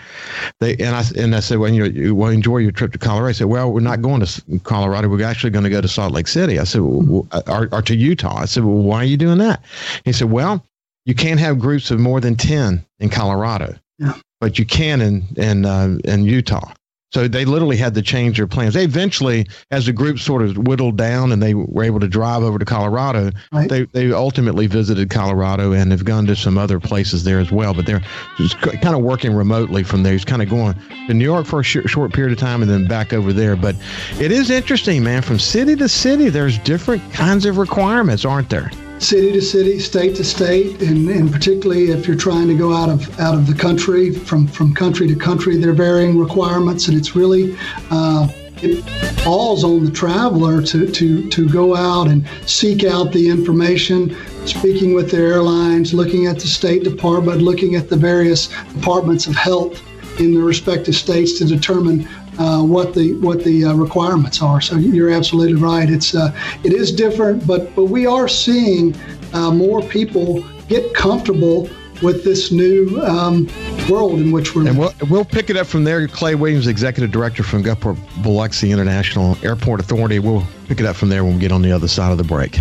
They 0.59 0.75
and 0.77 0.95
I 0.95 1.03
and 1.17 1.35
I 1.35 1.39
said, 1.39 1.59
well, 1.59 1.73
you, 1.73 1.85
you 1.85 2.15
well 2.15 2.29
enjoy 2.29 2.57
your 2.57 2.71
trip 2.71 2.91
to 2.93 2.97
Colorado. 2.97 3.29
I 3.29 3.33
said, 3.33 3.47
well, 3.47 3.71
we're 3.71 3.79
not 3.79 4.01
going 4.01 4.23
to 4.25 4.59
Colorado. 4.63 5.09
We're 5.09 5.23
actually 5.23 5.49
going 5.49 5.63
to 5.63 5.69
go 5.69 5.81
to 5.81 5.87
Salt 5.87 6.13
Lake 6.13 6.27
City. 6.27 6.59
I 6.59 6.63
said, 6.63 6.81
well, 6.81 7.27
or, 7.47 7.69
or 7.71 7.81
to 7.81 7.95
Utah. 7.95 8.37
I 8.37 8.45
said, 8.45 8.63
well, 8.63 8.75
why 8.75 8.97
are 8.97 9.05
you 9.05 9.17
doing 9.17 9.39
that? 9.39 9.63
He 10.03 10.11
said, 10.11 10.31
well, 10.31 10.63
you 11.05 11.15
can't 11.15 11.39
have 11.39 11.59
groups 11.59 11.91
of 11.91 11.99
more 11.99 12.19
than 12.19 12.35
ten 12.35 12.85
in 12.99 13.09
Colorado, 13.09 13.75
yeah. 13.99 14.13
but 14.39 14.59
you 14.59 14.65
can 14.65 15.01
in 15.01 15.23
in 15.37 15.65
uh, 15.65 15.97
in 16.03 16.25
Utah. 16.25 16.71
So 17.15 17.29
they 17.29 17.45
literally 17.45 17.77
had 17.77 17.93
to 17.93 18.01
change 18.01 18.35
their 18.35 18.45
plans. 18.45 18.73
They 18.73 18.83
eventually, 18.83 19.47
as 19.71 19.85
the 19.85 19.93
group 19.93 20.19
sort 20.19 20.41
of 20.41 20.57
whittled 20.57 20.97
down 20.97 21.31
and 21.31 21.41
they 21.41 21.53
were 21.53 21.85
able 21.85 22.01
to 22.01 22.09
drive 22.09 22.43
over 22.43 22.59
to 22.59 22.65
Colorado, 22.65 23.31
right. 23.53 23.69
they, 23.69 23.85
they 23.85 24.11
ultimately 24.11 24.67
visited 24.67 25.09
Colorado 25.09 25.71
and 25.71 25.93
have 25.93 26.03
gone 26.03 26.25
to 26.25 26.35
some 26.35 26.57
other 26.57 26.77
places 26.77 27.23
there 27.23 27.39
as 27.39 27.53
well. 27.53 27.73
But 27.73 27.85
they're 27.85 28.01
just 28.35 28.59
kind 28.59 28.93
of 28.93 29.01
working 29.01 29.33
remotely 29.33 29.81
from 29.81 30.03
there. 30.03 30.11
He's 30.11 30.25
kind 30.25 30.41
of 30.41 30.49
going 30.49 30.75
to 31.07 31.13
New 31.13 31.23
York 31.23 31.45
for 31.45 31.61
a 31.61 31.63
sh- 31.63 31.77
short 31.85 32.11
period 32.11 32.33
of 32.33 32.37
time 32.37 32.61
and 32.61 32.69
then 32.69 32.85
back 32.85 33.13
over 33.13 33.31
there. 33.31 33.55
But 33.55 33.77
it 34.19 34.33
is 34.33 34.49
interesting, 34.49 35.01
man. 35.01 35.21
From 35.21 35.39
city 35.39 35.77
to 35.77 35.87
city, 35.87 36.27
there's 36.27 36.57
different 36.59 37.13
kinds 37.13 37.45
of 37.45 37.57
requirements, 37.57 38.25
aren't 38.25 38.49
there? 38.49 38.69
City 38.99 39.31
to 39.31 39.41
city, 39.41 39.79
state 39.79 40.15
to 40.15 40.23
state, 40.23 40.81
and, 40.81 41.09
and 41.09 41.31
particularly 41.31 41.91
if 41.91 42.07
you're 42.07 42.17
trying 42.17 42.47
to 42.47 42.57
go 42.57 42.73
out 42.73 42.89
of 42.89 43.19
out 43.19 43.35
of 43.35 43.47
the 43.47 43.53
country, 43.53 44.11
from 44.11 44.47
from 44.47 44.73
country 44.73 45.07
to 45.07 45.15
country, 45.15 45.57
there 45.57 45.71
are 45.71 45.73
varying 45.73 46.17
requirements, 46.17 46.87
and 46.87 46.97
it's 46.97 47.15
really 47.15 47.57
uh, 47.91 48.27
it 48.61 48.81
falls 49.21 49.63
on 49.63 49.83
the 49.83 49.91
traveler 49.91 50.61
to 50.61 50.89
to 50.89 51.29
to 51.29 51.49
go 51.49 51.75
out 51.75 52.07
and 52.07 52.27
seek 52.45 52.83
out 52.83 53.11
the 53.11 53.29
information, 53.29 54.15
speaking 54.45 54.93
with 54.93 55.11
the 55.11 55.17
airlines, 55.17 55.93
looking 55.93 56.27
at 56.27 56.35
the 56.35 56.47
State 56.47 56.83
Department, 56.83 57.41
looking 57.41 57.75
at 57.75 57.89
the 57.89 57.97
various 57.97 58.47
departments 58.73 59.27
of 59.27 59.35
health 59.35 59.81
in 60.19 60.33
the 60.33 60.41
respective 60.41 60.95
states 60.95 61.37
to 61.37 61.45
determine 61.45 62.07
uh, 62.37 62.63
what 62.63 62.93
the 62.93 63.13
what 63.15 63.43
the 63.43 63.65
uh, 63.65 63.73
requirements 63.73 64.41
are. 64.41 64.61
So 64.61 64.77
you're 64.77 65.11
absolutely 65.11 65.55
right. 65.55 65.89
It's 65.89 66.15
uh, 66.15 66.35
it 66.63 66.73
is 66.73 66.91
different, 66.91 67.45
but 67.45 67.73
but 67.75 67.85
we 67.85 68.05
are 68.05 68.27
seeing 68.27 68.95
uh, 69.33 69.51
more 69.51 69.81
people 69.81 70.43
get 70.67 70.93
comfortable 70.93 71.69
with 72.01 72.23
this 72.23 72.51
new 72.51 73.01
um, 73.03 73.47
world 73.89 74.19
in 74.19 74.31
which 74.31 74.55
we're. 74.55 74.67
And 74.67 74.77
we'll, 74.77 74.93
we'll 75.09 75.25
pick 75.25 75.49
it 75.49 75.57
up 75.57 75.67
from 75.67 75.83
there. 75.83 76.07
Clay 76.07 76.35
Williams, 76.35 76.67
executive 76.67 77.11
director 77.11 77.43
from 77.43 77.63
Gulfport 77.63 77.97
Biloxi 78.21 78.71
International 78.71 79.37
Airport 79.43 79.79
Authority. 79.79 80.19
We'll 80.19 80.45
pick 80.67 80.79
it 80.79 80.85
up 80.85 80.95
from 80.95 81.09
there 81.09 81.23
when 81.23 81.35
we 81.35 81.39
get 81.39 81.51
on 81.51 81.61
the 81.61 81.71
other 81.71 81.87
side 81.87 82.11
of 82.11 82.17
the 82.17 82.23
break. 82.23 82.59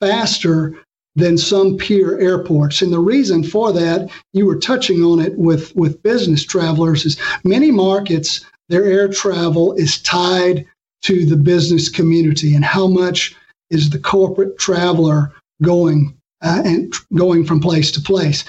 faster 0.00 0.74
than 1.14 1.38
some 1.38 1.78
peer 1.78 2.20
airports. 2.20 2.82
And 2.82 2.92
the 2.92 3.00
reason 3.00 3.42
for 3.42 3.72
that, 3.72 4.10
you 4.34 4.44
were 4.44 4.58
touching 4.58 5.02
on 5.02 5.20
it 5.20 5.38
with 5.38 5.74
with 5.74 6.02
business 6.02 6.44
travelers, 6.44 7.06
is 7.06 7.16
many 7.44 7.70
markets 7.70 8.44
their 8.68 8.84
air 8.84 9.08
travel 9.08 9.72
is 9.74 10.00
tied 10.02 10.66
to 11.02 11.24
the 11.26 11.36
business 11.36 11.88
community 11.88 12.54
and 12.54 12.64
how 12.64 12.86
much 12.86 13.34
is 13.70 13.90
the 13.90 13.98
corporate 13.98 14.58
traveler 14.58 15.32
going 15.62 16.16
uh, 16.42 16.62
and 16.64 16.92
going 17.14 17.44
from 17.44 17.60
place 17.60 17.90
to 17.92 18.00
place. 18.00 18.44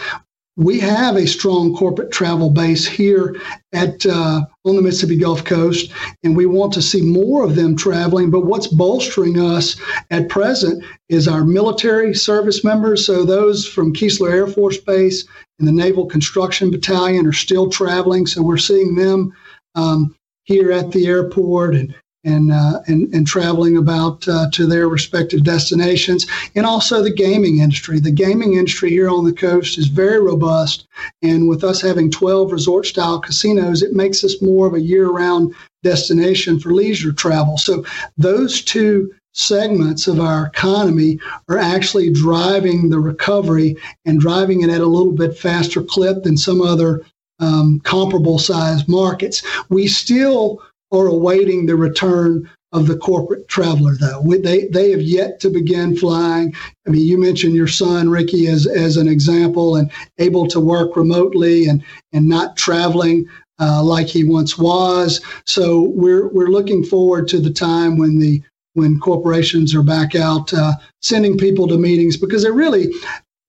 We 0.58 0.80
have 0.80 1.16
a 1.16 1.28
strong 1.28 1.76
corporate 1.76 2.12
travel 2.12 2.50
base 2.50 2.86
here 2.88 3.36
at 3.74 4.04
uh, 4.08 4.42
on 4.66 4.76
the 4.76 4.82
Mississippi 4.82 5.16
Gulf 5.16 5.46
Coast, 5.46 5.92
and 6.24 6.36
we 6.36 6.48
want 6.48 6.74
to 6.74 6.82
see 6.82 7.02
more 7.02 7.44
of 7.44 7.56
them 7.56 7.76
traveling. 7.76 8.32
But 8.32 8.48
what's 8.48 8.66
bolstering 8.66 9.40
us 9.40 9.76
at 10.10 10.30
present 10.30 10.84
is 11.10 11.28
our 11.28 11.44
military 11.44 12.16
service 12.16 12.64
members. 12.64 13.06
So 13.06 13.24
those 13.24 13.68
from 13.68 13.94
Keesler 13.94 14.32
Air 14.32 14.48
Force 14.48 14.80
Base 14.80 15.26
and 15.60 15.68
the 15.68 15.72
Naval 15.72 16.08
Construction 16.08 16.72
Battalion 16.72 17.28
are 17.28 17.34
still 17.34 17.70
traveling. 17.70 18.26
So 18.26 18.42
we're 18.42 18.58
seeing 18.58 18.96
them 18.96 19.32
um, 19.76 20.16
here 20.46 20.72
at 20.72 20.92
the 20.92 21.06
airport 21.06 21.76
and 21.76 21.94
and, 22.24 22.52
uh, 22.52 22.80
and, 22.88 23.14
and 23.14 23.26
traveling 23.26 23.78
about 23.78 24.28
uh, 24.28 24.50
to 24.52 24.66
their 24.66 24.88
respective 24.88 25.44
destinations, 25.44 26.26
and 26.56 26.66
also 26.66 27.02
the 27.02 27.14
gaming 27.14 27.60
industry. 27.60 28.00
The 28.00 28.12
gaming 28.12 28.54
industry 28.54 28.90
here 28.90 29.10
on 29.10 29.24
the 29.24 29.34
coast 29.34 29.78
is 29.78 29.88
very 29.88 30.20
robust, 30.20 30.88
and 31.22 31.48
with 31.48 31.64
us 31.64 31.82
having 31.82 32.12
12 32.12 32.52
resort 32.52 32.86
style 32.86 33.20
casinos, 33.20 33.82
it 33.82 33.94
makes 33.94 34.24
us 34.24 34.42
more 34.42 34.68
of 34.68 34.74
a 34.74 34.82
year 34.82 35.10
round 35.10 35.54
destination 35.84 36.60
for 36.60 36.74
leisure 36.74 37.14
travel. 37.14 37.58
So, 37.58 37.86
those 38.18 38.62
two 38.62 39.14
segments 39.38 40.08
of 40.08 40.20
our 40.20 40.48
economy 40.48 41.20
are 41.48 41.60
actually 41.60 42.12
driving 42.12 42.90
the 42.90 43.00
recovery 43.00 43.78
and 44.06 44.20
driving 44.20 44.62
it 44.62 44.70
at 44.70 44.82
a 44.82 44.86
little 44.86 45.14
bit 45.14 45.38
faster 45.38 45.84
clip 45.84 46.24
than 46.24 46.36
some 46.36 46.60
other 46.60 47.06
um, 47.40 47.80
comparable 47.82 48.40
size 48.40 48.88
markets. 48.88 49.44
We 49.70 49.88
still 49.88 50.62
are 50.92 51.08
awaiting 51.08 51.66
the 51.66 51.76
return 51.76 52.50
of 52.74 52.88
the 52.88 52.98
corporate 52.98 53.48
traveler, 53.48 53.96
though. 53.96 54.22
They, 54.22 54.66
they 54.68 54.92
have 54.92 55.02
yet 55.02 55.40
to 55.40 55.50
begin 55.50 55.96
flying. 55.96 56.54
I 56.86 56.90
mean, 56.90 57.06
you 57.06 57.18
mentioned 57.18 57.56
your 57.56 57.68
son, 57.68 58.10
Ricky, 58.10 58.48
as, 58.48 58.68
as 58.68 58.98
an 58.98 59.08
example, 59.08 59.78
and 59.78 59.90
able 60.18 60.48
to 60.48 60.60
work 60.60 60.96
remotely 60.96 61.68
and, 61.68 61.84
and 62.12 62.28
not 62.28 62.58
traveling 62.58 63.28
uh, 63.60 63.84
like 63.84 64.08
he 64.08 64.24
once 64.24 64.58
was. 64.58 65.22
So 65.46 65.82
we're 65.82 66.28
we're 66.28 66.50
looking 66.50 66.84
forward 66.84 67.28
to 67.30 67.40
the 67.40 67.50
time 67.50 67.98
when 67.98 68.20
the 68.20 68.42
when 68.74 69.00
corporations 69.00 69.74
are 69.74 69.82
back 69.82 70.16
out 70.16 70.54
uh, 70.54 70.74
sending 71.02 71.38
people 71.38 71.68
to 71.68 71.78
meetings 71.78 72.18
because 72.18 72.44
they 72.44 72.52
really 72.52 72.94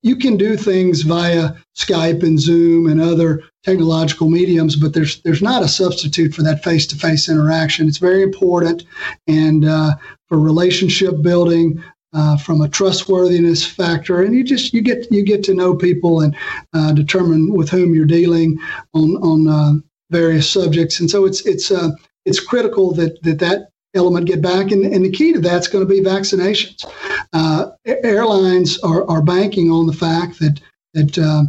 you 0.01 0.15
can 0.15 0.37
do 0.37 0.55
things 0.55 1.01
via 1.01 1.51
Skype 1.77 2.23
and 2.23 2.39
Zoom 2.39 2.87
and 2.87 3.01
other 3.01 3.43
technological 3.63 4.29
mediums, 4.29 4.75
but 4.75 4.93
there's 4.93 5.21
there's 5.21 5.41
not 5.41 5.63
a 5.63 5.67
substitute 5.67 6.33
for 6.33 6.43
that 6.43 6.63
face-to-face 6.63 7.29
interaction. 7.29 7.87
It's 7.87 7.97
very 7.97 8.23
important, 8.23 8.83
and 9.27 9.65
uh, 9.65 9.95
for 10.27 10.39
relationship 10.39 11.21
building, 11.21 11.83
uh, 12.13 12.37
from 12.37 12.61
a 12.61 12.69
trustworthiness 12.69 13.65
factor, 13.65 14.23
and 14.23 14.33
you 14.33 14.43
just 14.43 14.73
you 14.73 14.81
get 14.81 15.11
you 15.11 15.23
get 15.23 15.43
to 15.43 15.53
know 15.53 15.75
people 15.75 16.21
and 16.21 16.35
uh, 16.73 16.93
determine 16.93 17.53
with 17.53 17.69
whom 17.69 17.93
you're 17.93 18.05
dealing 18.05 18.57
on 18.93 19.15
on 19.17 19.47
uh, 19.47 19.73
various 20.09 20.49
subjects, 20.49 20.99
and 20.99 21.09
so 21.09 21.25
it's 21.25 21.45
it's 21.45 21.71
uh, 21.71 21.89
it's 22.25 22.39
critical 22.39 22.93
that 22.93 23.21
that 23.23 23.39
that 23.39 23.69
element 23.95 24.27
get 24.27 24.41
back. 24.41 24.71
And, 24.71 24.85
and 24.85 25.03
the 25.03 25.11
key 25.11 25.33
to 25.33 25.39
that's 25.39 25.67
going 25.67 25.85
to 25.85 25.91
be 25.91 26.01
vaccinations. 26.01 26.85
Uh, 27.33 27.71
airlines 27.85 28.79
are, 28.79 29.07
are 29.09 29.21
banking 29.21 29.71
on 29.71 29.85
the 29.85 29.93
fact 29.93 30.39
that 30.39 30.59
that 30.93 31.17
uh, 31.17 31.43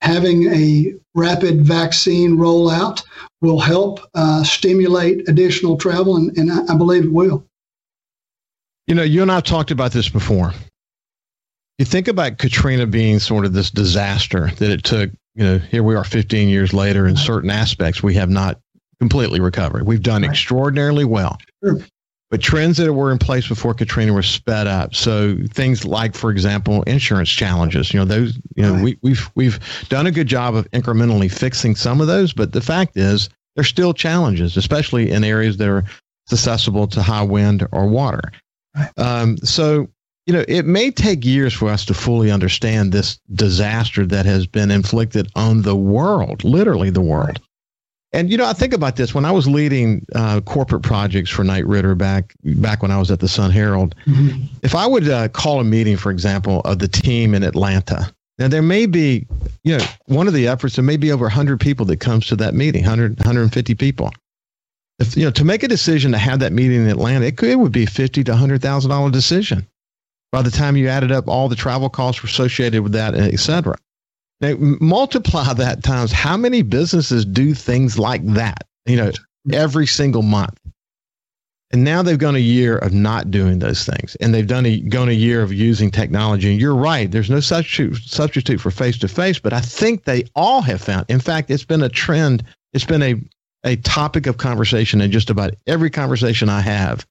having 0.00 0.52
a 0.52 0.94
rapid 1.14 1.62
vaccine 1.62 2.36
rollout 2.36 3.02
will 3.40 3.58
help 3.58 4.00
uh, 4.14 4.44
stimulate 4.44 5.28
additional 5.28 5.76
travel, 5.76 6.16
and, 6.16 6.36
and 6.36 6.52
I, 6.52 6.74
I 6.74 6.76
believe 6.76 7.04
it 7.04 7.12
will. 7.12 7.44
You 8.86 8.94
know, 8.94 9.02
you 9.02 9.22
and 9.22 9.32
I 9.32 9.36
have 9.36 9.44
talked 9.44 9.70
about 9.70 9.92
this 9.92 10.08
before. 10.08 10.52
You 11.78 11.84
think 11.84 12.06
about 12.06 12.38
Katrina 12.38 12.86
being 12.86 13.18
sort 13.18 13.44
of 13.44 13.52
this 13.52 13.70
disaster 13.70 14.50
that 14.58 14.70
it 14.70 14.84
took. 14.84 15.10
You 15.34 15.44
know, 15.44 15.58
here 15.58 15.82
we 15.82 15.96
are 15.96 16.04
15 16.04 16.48
years 16.48 16.72
later. 16.72 17.08
In 17.08 17.16
certain 17.16 17.50
aspects, 17.50 18.02
we 18.02 18.14
have 18.14 18.30
not 18.30 18.60
completely 19.00 19.40
recovered. 19.40 19.84
We've 19.84 20.02
done 20.02 20.22
right. 20.22 20.30
extraordinarily 20.30 21.04
well. 21.04 21.38
Sure. 21.64 21.80
But 22.30 22.40
trends 22.40 22.78
that 22.78 22.92
were 22.92 23.12
in 23.12 23.18
place 23.18 23.46
before 23.46 23.74
Katrina 23.74 24.12
were 24.12 24.22
sped 24.22 24.66
up. 24.66 24.94
So 24.94 25.36
things 25.50 25.84
like, 25.84 26.14
for 26.14 26.30
example, 26.30 26.82
insurance 26.82 27.30
challenges. 27.30 27.92
You 27.92 28.00
know, 28.00 28.06
those. 28.06 28.36
You 28.56 28.62
know, 28.62 28.74
right. 28.74 28.82
we, 28.82 28.98
we've 29.02 29.30
we've 29.34 29.86
done 29.88 30.06
a 30.06 30.10
good 30.10 30.26
job 30.26 30.54
of 30.54 30.68
incrementally 30.72 31.30
fixing 31.30 31.76
some 31.76 32.00
of 32.00 32.06
those, 32.06 32.32
but 32.32 32.52
the 32.52 32.60
fact 32.60 32.96
is, 32.96 33.28
there's 33.54 33.68
still 33.68 33.94
challenges, 33.94 34.56
especially 34.56 35.10
in 35.10 35.22
areas 35.22 35.58
that 35.58 35.68
are 35.68 35.84
susceptible 36.26 36.86
to 36.88 37.02
high 37.02 37.22
wind 37.22 37.66
or 37.72 37.86
water. 37.86 38.32
Right. 38.74 38.98
Um, 38.98 39.36
so 39.38 39.88
you 40.26 40.32
know, 40.32 40.44
it 40.48 40.64
may 40.64 40.90
take 40.90 41.24
years 41.24 41.52
for 41.52 41.68
us 41.68 41.84
to 41.86 41.94
fully 41.94 42.30
understand 42.30 42.92
this 42.92 43.18
disaster 43.32 44.06
that 44.06 44.24
has 44.24 44.46
been 44.46 44.70
inflicted 44.70 45.28
on 45.34 45.62
the 45.62 45.76
world, 45.76 46.42
literally 46.44 46.90
the 46.90 47.02
world. 47.02 47.40
And 48.14 48.30
you 48.30 48.38
know, 48.38 48.46
I 48.46 48.52
think 48.52 48.72
about 48.72 48.94
this 48.94 49.12
when 49.12 49.24
I 49.24 49.32
was 49.32 49.48
leading 49.48 50.06
uh, 50.14 50.40
corporate 50.42 50.82
projects 50.82 51.30
for 51.30 51.42
Knight 51.42 51.66
Ridder 51.66 51.96
back 51.96 52.32
back 52.44 52.80
when 52.80 52.92
I 52.92 52.98
was 52.98 53.10
at 53.10 53.18
the 53.18 53.28
Sun 53.28 53.50
Herald. 53.50 53.96
Mm-hmm. 54.06 54.44
If 54.62 54.76
I 54.76 54.86
would 54.86 55.08
uh, 55.08 55.28
call 55.28 55.58
a 55.58 55.64
meeting, 55.64 55.96
for 55.96 56.12
example, 56.12 56.60
of 56.60 56.78
the 56.78 56.86
team 56.86 57.34
in 57.34 57.42
Atlanta, 57.42 58.14
now 58.38 58.46
there 58.46 58.62
may 58.62 58.86
be, 58.86 59.26
you 59.64 59.76
know, 59.76 59.84
one 60.06 60.28
of 60.28 60.32
the 60.32 60.46
efforts 60.46 60.76
there 60.76 60.84
may 60.84 60.96
be 60.96 61.10
over 61.10 61.24
100 61.24 61.58
people 61.60 61.84
that 61.86 61.98
comes 61.98 62.26
to 62.28 62.36
that 62.36 62.54
meeting, 62.54 62.82
100 62.82 63.18
150 63.18 63.74
people. 63.74 64.12
If 65.00 65.16
you 65.16 65.24
know 65.24 65.32
to 65.32 65.44
make 65.44 65.64
a 65.64 65.68
decision 65.68 66.12
to 66.12 66.18
have 66.18 66.38
that 66.38 66.52
meeting 66.52 66.82
in 66.82 66.88
Atlanta, 66.88 67.26
it, 67.26 67.36
could, 67.36 67.48
it 67.48 67.58
would 67.58 67.72
be 67.72 67.84
fifty 67.84 68.22
to 68.24 68.36
hundred 68.36 68.62
thousand 68.62 68.90
dollar 68.90 69.10
decision. 69.10 69.66
By 70.30 70.42
the 70.42 70.52
time 70.52 70.76
you 70.76 70.86
added 70.88 71.10
up 71.10 71.26
all 71.26 71.48
the 71.48 71.56
travel 71.56 71.88
costs 71.88 72.22
associated 72.22 72.82
with 72.82 72.92
that, 72.92 73.16
et 73.16 73.40
cetera. 73.40 73.76
Now, 74.40 74.54
multiply 74.58 75.52
that 75.54 75.82
times 75.82 76.12
how 76.12 76.36
many 76.36 76.62
businesses 76.62 77.24
do 77.24 77.54
things 77.54 77.98
like 77.98 78.24
that, 78.34 78.64
you 78.86 78.96
know, 78.96 79.12
every 79.52 79.86
single 79.86 80.22
month. 80.22 80.58
And 81.72 81.82
now 81.82 82.02
they've 82.02 82.18
gone 82.18 82.36
a 82.36 82.40
year 82.40 82.78
of 82.78 82.92
not 82.92 83.30
doing 83.30 83.58
those 83.58 83.84
things, 83.84 84.16
and 84.16 84.32
they've 84.32 84.46
done 84.46 84.66
a, 84.66 84.78
gone 84.80 85.08
a 85.08 85.12
year 85.12 85.42
of 85.42 85.52
using 85.52 85.90
technology. 85.90 86.52
And 86.52 86.60
you're 86.60 86.74
right, 86.74 87.10
there's 87.10 87.30
no 87.30 87.40
substitute, 87.40 87.96
substitute 87.96 88.60
for 88.60 88.70
face 88.70 88.98
to 88.98 89.08
face, 89.08 89.38
but 89.38 89.52
I 89.52 89.60
think 89.60 90.04
they 90.04 90.24
all 90.36 90.60
have 90.62 90.80
found. 90.80 91.06
In 91.08 91.20
fact, 91.20 91.50
it's 91.50 91.64
been 91.64 91.82
a 91.82 91.88
trend. 91.88 92.44
It's 92.72 92.84
been 92.84 93.02
a 93.02 93.20
a 93.64 93.76
topic 93.76 94.26
of 94.26 94.36
conversation 94.36 95.00
in 95.00 95.10
just 95.10 95.30
about 95.30 95.54
every 95.66 95.90
conversation 95.90 96.48
I 96.48 96.60
have 96.60 97.06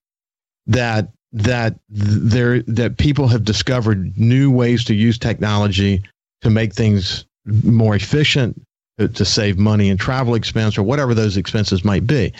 that 0.67 1.09
that 1.33 1.79
there 1.89 2.61
that 2.63 2.97
people 2.97 3.27
have 3.27 3.43
discovered 3.43 4.17
new 4.17 4.51
ways 4.51 4.83
to 4.85 4.93
use 4.93 5.17
technology 5.17 6.03
to 6.43 6.49
make 6.49 6.73
things 6.73 7.25
more 7.45 7.95
efficient, 7.95 8.61
to, 8.97 9.07
to 9.07 9.25
save 9.25 9.57
money 9.57 9.89
and 9.89 9.99
travel 9.99 10.35
expense 10.35 10.77
or 10.77 10.83
whatever 10.83 11.13
those 11.13 11.37
expenses 11.37 11.83
might 11.83 12.05
be. 12.05 12.31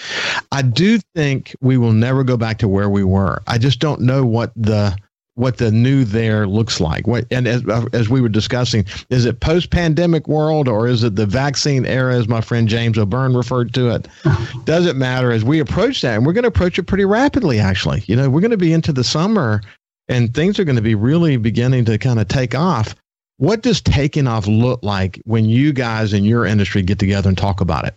I 0.52 0.62
do 0.62 1.00
think 1.16 1.56
we 1.62 1.78
will 1.78 1.94
never 1.94 2.24
go 2.24 2.38
back 2.38 2.60
to 2.60 2.68
where 2.68 2.90
we 2.90 3.04
were. 3.04 3.42
I 3.48 3.58
just 3.58 3.80
don't 3.80 4.02
know 4.02 4.26
what 4.26 4.52
the 4.56 4.96
what 5.36 5.58
the 5.58 5.72
new 5.72 6.04
there 6.04 6.46
looks 6.46 6.80
like. 6.80 7.08
What 7.08 7.26
and 7.32 7.48
as 7.48 7.64
as 7.94 8.10
we 8.10 8.22
were 8.22 8.30
discussing, 8.30 8.86
is 9.10 9.26
it 9.26 9.40
post 9.40 9.72
pandemic 9.72 10.28
world 10.28 10.68
or 10.68 10.88
is 10.88 11.04
it 11.04 11.16
the 11.16 11.26
vaccine 11.26 11.86
era, 11.86 12.16
as 12.16 12.28
my 12.28 12.42
friend 12.42 12.68
James 12.68 12.98
O'Byrne 12.98 13.36
referred 13.36 13.74
to 13.74 13.90
it? 13.90 14.08
Does 14.66 14.86
it 14.86 14.96
matter 14.96 15.32
as 15.32 15.44
we 15.44 15.60
approach 15.60 16.02
that? 16.02 16.16
And 16.16 16.26
we're 16.26 16.34
going 16.34 16.44
to 16.44 16.50
approach 16.50 16.78
it 16.78 16.84
pretty 16.84 17.06
rapidly. 17.06 17.60
Actually, 17.60 18.04
you 18.06 18.16
know, 18.16 18.30
we're 18.30 18.42
going 18.42 18.52
to 18.52 18.58
be 18.58 18.74
into 18.74 18.94
the 18.94 19.04
summer, 19.04 19.62
and 20.08 20.34
things 20.34 20.60
are 20.60 20.66
going 20.66 20.76
to 20.76 20.84
be 20.84 20.96
really 20.96 21.38
beginning 21.38 21.86
to 21.86 21.98
kind 21.98 22.20
of 22.20 22.28
take 22.28 22.54
off. 22.54 22.96
What 23.38 23.62
does 23.62 23.82
taking 23.82 24.28
off 24.28 24.48
look 24.48 24.82
like 24.84 25.20
when 25.26 25.46
you 25.46 25.74
guys 25.74 26.14
in 26.14 26.24
your 26.24 26.46
industry 26.46 26.82
get 26.82 27.00
together 27.00 27.30
and 27.30 27.38
talk 27.38 27.62
about 27.62 27.86
it? 27.86 27.96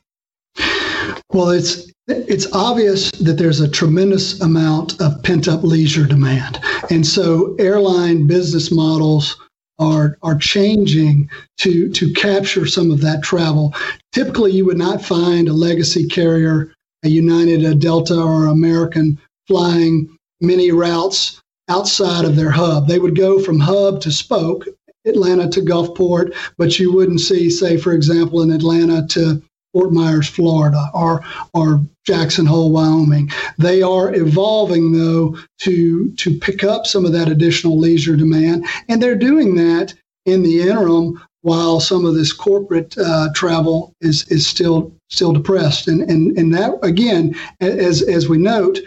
Well, 1.31 1.51
it's 1.51 1.93
it's 2.09 2.51
obvious 2.53 3.11
that 3.13 3.35
there's 3.35 3.61
a 3.61 3.69
tremendous 3.69 4.41
amount 4.41 5.01
of 5.01 5.23
pent 5.23 5.49
up 5.49 5.63
leisure 5.63 6.07
demand, 6.07 6.61
and 6.89 7.07
so 7.07 7.55
airline 7.59 8.27
business 8.27 8.71
models 8.71 9.37
are 9.79 10.17
are 10.23 10.39
changing 10.39 11.29
to 11.59 11.91
to 11.91 12.13
capture 12.15 12.67
some 12.67 12.91
of 12.91 13.01
that 13.03 13.23
travel. 13.23 13.75
Typically, 14.13 14.53
you 14.53 14.65
would 14.65 14.79
not 14.79 15.05
find 15.05 15.49
a 15.49 15.53
legacy 15.53 16.07
carrier, 16.07 16.73
a 17.05 17.09
United, 17.09 17.65
a 17.65 17.75
Delta, 17.75 18.19
or 18.19 18.47
American 18.47 19.19
flying 19.47 20.09
many 20.41 20.71
routes 20.71 21.43
outside 21.69 22.25
of 22.25 22.37
their 22.37 22.51
hub. 22.51 22.89
They 22.89 22.99
would 22.99 23.17
go 23.17 23.41
from 23.41 23.59
hub 23.59 24.01
to 24.03 24.11
spoke 24.11 24.67
Atlanta 25.07 25.49
to 25.51 25.61
Gulfport, 25.61 26.35
but 26.59 26.79
you 26.79 26.93
wouldn't 26.93 27.21
see, 27.21 27.49
say, 27.51 27.77
for 27.77 27.93
example, 27.93 28.43
in 28.43 28.51
Atlanta 28.51 29.07
to 29.09 29.43
Fort 29.73 29.93
Myers, 29.93 30.29
Florida, 30.29 30.91
or 30.95 31.23
or 31.53 31.83
Jackson 32.07 32.47
Hole, 32.47 32.73
Wyoming. 32.73 33.31
They 33.59 33.83
are 33.83 34.15
evolving 34.15 34.93
though 34.93 35.37
to 35.63 36.11
to 36.13 36.39
pick 36.39 36.65
up 36.65 36.87
some 36.87 37.05
of 37.05 37.13
that 37.13 37.29
additional 37.29 37.79
leisure 37.79 38.17
demand, 38.17 38.67
and 38.89 39.03
they're 39.03 39.17
doing 39.17 39.55
that 39.57 39.95
in 40.25 40.43
the 40.43 40.63
interim 40.63 41.21
while 41.43 41.79
some 41.79 42.05
of 42.05 42.15
this 42.15 42.33
corporate 42.33 42.97
uh, 42.99 43.29
travel 43.35 43.93
is 44.01 44.27
is 44.29 44.47
still 44.47 44.93
still 45.11 45.33
depressed. 45.33 45.89
And 45.89 46.03
and 46.03 46.37
and 46.39 46.55
that 46.55 46.73
again, 46.83 47.35
as 47.61 48.03
as 48.03 48.29
we 48.29 48.39
note, 48.39 48.79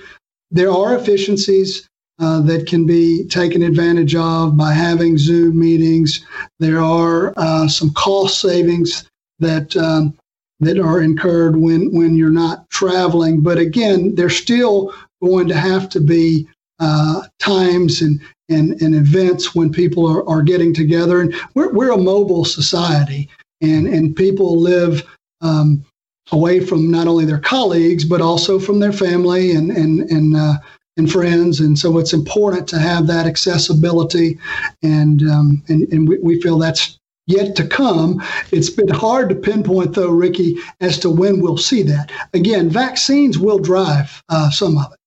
there 0.52 0.72
are 0.72 0.96
efficiencies 0.96 1.89
uh, 2.20 2.42
that 2.42 2.68
can 2.68 2.86
be 2.86 3.26
taken 3.28 3.62
advantage 3.62 4.14
of 4.16 4.58
by 4.58 4.74
having 4.74 5.18
Zoom 5.18 5.58
meetings. 5.58 6.26
There 6.60 6.82
are 6.82 7.34
uh, 7.38 7.68
some 7.68 7.92
cost 7.94 8.42
savings 8.42 9.10
that 9.40 9.76
um, 9.78 10.14
that 10.60 10.78
are 10.78 11.02
incurred 11.02 11.56
when 11.56 11.94
when 11.94 12.16
you're 12.16 12.30
not 12.30 12.70
traveling. 12.70 13.42
But 13.42 13.58
again, 13.58 14.16
there's 14.16 14.36
still 14.36 14.94
going 15.24 15.48
to 15.48 15.56
have 15.56 15.90
to 15.90 16.02
be 16.02 16.48
uh, 16.80 17.24
times 17.40 18.02
and, 18.02 18.20
and 18.50 18.82
and 18.82 18.96
events 18.96 19.56
when 19.56 19.72
people 19.72 20.06
are, 20.06 20.28
are 20.28 20.42
getting 20.42 20.74
together. 20.74 21.22
And 21.22 21.34
we're 21.54 21.72
we're 21.72 21.92
a 21.94 21.98
mobile 21.98 22.44
society, 22.46 23.30
and 23.62 23.88
and 23.88 24.16
people 24.16 24.60
live. 24.60 25.04
Um, 25.42 25.86
away 26.32 26.60
from 26.60 26.92
not 26.92 27.08
only 27.08 27.26
their 27.26 27.40
colleagues 27.40 28.06
but 28.06 28.22
also 28.22 28.60
from 28.60 28.80
their 28.80 28.92
family 28.92 29.56
and 29.56 29.72
and 29.72 30.02
and 30.12 30.36
uh, 30.36 30.54
and 31.00 31.12
friends. 31.12 31.60
And 31.60 31.80
so 31.80 31.98
it's 31.98 32.14
important 32.14 32.68
to 32.70 32.78
have 32.78 33.08
that 33.08 33.26
accessibility. 33.26 34.38
And, 34.84 35.24
um, 35.24 35.64
and, 35.68 35.92
and 35.92 36.08
we, 36.08 36.20
we 36.20 36.42
feel 36.42 36.60
that's 36.60 37.00
yet 37.26 37.56
to 37.56 37.66
come. 37.66 38.22
It's 38.52 38.70
been 38.70 38.90
hard 38.90 39.30
to 39.30 39.36
pinpoint, 39.36 39.96
though, 39.96 40.12
Ricky, 40.12 40.58
as 40.82 41.00
to 41.00 41.10
when 41.10 41.42
we'll 41.42 41.58
see 41.58 41.82
that. 41.84 42.12
Again, 42.34 42.70
vaccines 42.70 43.40
will 43.40 43.60
drive 43.60 44.22
uh, 44.30 44.52
some 44.52 44.78
of 44.78 44.92
it. 44.92 45.00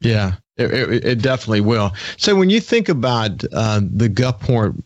Yeah, 0.00 0.34
it, 0.56 0.72
it, 0.72 1.04
it, 1.04 1.22
definitely 1.22 1.60
will. 1.60 1.92
So 2.16 2.34
when 2.34 2.50
you 2.50 2.60
think 2.60 2.88
about 2.88 3.44
uh, 3.52 3.80
the 3.82 4.08
Gulfport 4.08 4.80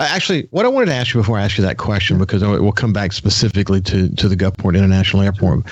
Actually, 0.00 0.46
what 0.52 0.64
I 0.64 0.68
wanted 0.68 0.86
to 0.86 0.94
ask 0.94 1.12
you 1.12 1.20
before 1.20 1.38
I 1.38 1.42
ask 1.42 1.58
you 1.58 1.64
that 1.64 1.76
question, 1.76 2.18
because 2.18 2.42
we'll 2.42 2.70
come 2.70 2.92
back 2.92 3.12
specifically 3.12 3.80
to, 3.82 4.08
to 4.14 4.28
the 4.28 4.36
Gulfport 4.36 4.76
International 4.78 5.22
Airport, 5.22 5.64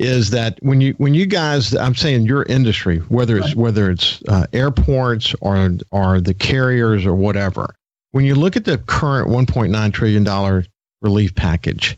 is 0.00 0.30
that 0.30 0.58
when 0.60 0.80
you 0.80 0.94
when 0.98 1.14
you 1.14 1.24
guys, 1.24 1.74
I'm 1.76 1.94
saying 1.94 2.22
your 2.26 2.42
industry, 2.44 2.98
whether 3.08 3.38
it's 3.38 3.54
whether 3.54 3.88
it's 3.90 4.22
uh, 4.28 4.46
airports 4.52 5.34
or 5.40 5.70
or 5.92 6.20
the 6.20 6.34
carriers 6.34 7.06
or 7.06 7.14
whatever, 7.14 7.74
when 8.10 8.24
you 8.24 8.34
look 8.34 8.56
at 8.56 8.64
the 8.64 8.78
current 8.78 9.28
1.9 9.28 9.92
trillion 9.92 10.24
dollar 10.24 10.64
relief 11.00 11.34
package, 11.36 11.96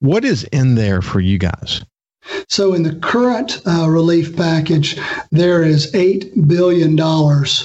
What 0.00 0.24
is 0.24 0.44
in 0.44 0.74
there 0.74 1.00
for 1.02 1.20
you 1.20 1.38
guys? 1.38 1.84
So, 2.48 2.74
in 2.74 2.82
the 2.82 2.94
current 2.96 3.60
uh, 3.66 3.88
relief 3.88 4.36
package, 4.36 4.98
there 5.30 5.62
is 5.62 5.92
$8 5.92 6.48
billion 6.48 6.96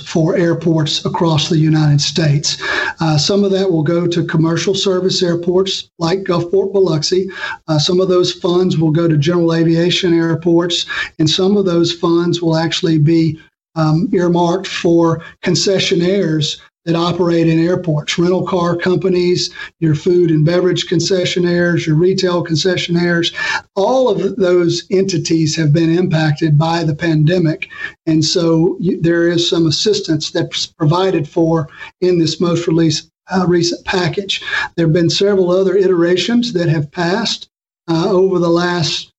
for 0.05 0.35
airports 0.35 1.05
across 1.05 1.49
the 1.49 1.57
United 1.57 2.01
States. 2.01 2.61
Uh, 2.99 3.17
some 3.17 3.43
of 3.43 3.51
that 3.51 3.71
will 3.71 3.83
go 3.83 4.07
to 4.07 4.25
commercial 4.25 4.75
service 4.75 5.23
airports 5.23 5.89
like 5.99 6.23
Gulfport 6.23 6.73
Biloxi. 6.73 7.29
Uh, 7.67 7.79
some 7.79 7.99
of 7.99 8.09
those 8.09 8.33
funds 8.33 8.77
will 8.77 8.91
go 8.91 9.07
to 9.07 9.17
general 9.17 9.53
aviation 9.53 10.13
airports, 10.13 10.85
and 11.19 11.29
some 11.29 11.57
of 11.57 11.65
those 11.65 11.91
funds 11.93 12.41
will 12.41 12.57
actually 12.57 12.99
be 12.99 13.39
um, 13.75 14.09
earmarked 14.13 14.67
for 14.67 15.23
concessionaires 15.43 16.59
that 16.85 16.95
operate 16.95 17.47
in 17.47 17.59
airports, 17.59 18.17
rental 18.17 18.45
car 18.45 18.75
companies, 18.75 19.49
your 19.79 19.95
food 19.95 20.31
and 20.31 20.45
beverage 20.45 20.87
concessionaires, 20.87 21.85
your 21.85 21.95
retail 21.95 22.43
concessionaires. 22.43 23.33
All 23.75 24.09
of 24.09 24.35
those 24.35 24.83
entities 24.91 25.55
have 25.55 25.71
been 25.71 25.95
impacted 25.95 26.57
by 26.57 26.83
the 26.83 26.95
pandemic. 26.95 27.69
And 28.05 28.23
so 28.23 28.75
you, 28.79 28.99
there 29.01 29.27
is 29.27 29.49
some 29.49 29.67
assistance 29.67 30.31
that's 30.31 30.65
provided 30.65 31.27
for 31.27 31.69
in 32.01 32.19
this 32.19 32.41
most 32.41 32.67
release, 32.67 33.09
uh, 33.33 33.45
recent 33.47 33.85
package. 33.85 34.43
There 34.75 34.85
have 34.85 34.93
been 34.93 35.09
several 35.09 35.51
other 35.51 35.75
iterations 35.75 36.53
that 36.53 36.67
have 36.67 36.91
passed 36.91 37.49
uh, 37.89 38.09
over 38.09 38.39
the 38.39 38.49
last 38.49 39.12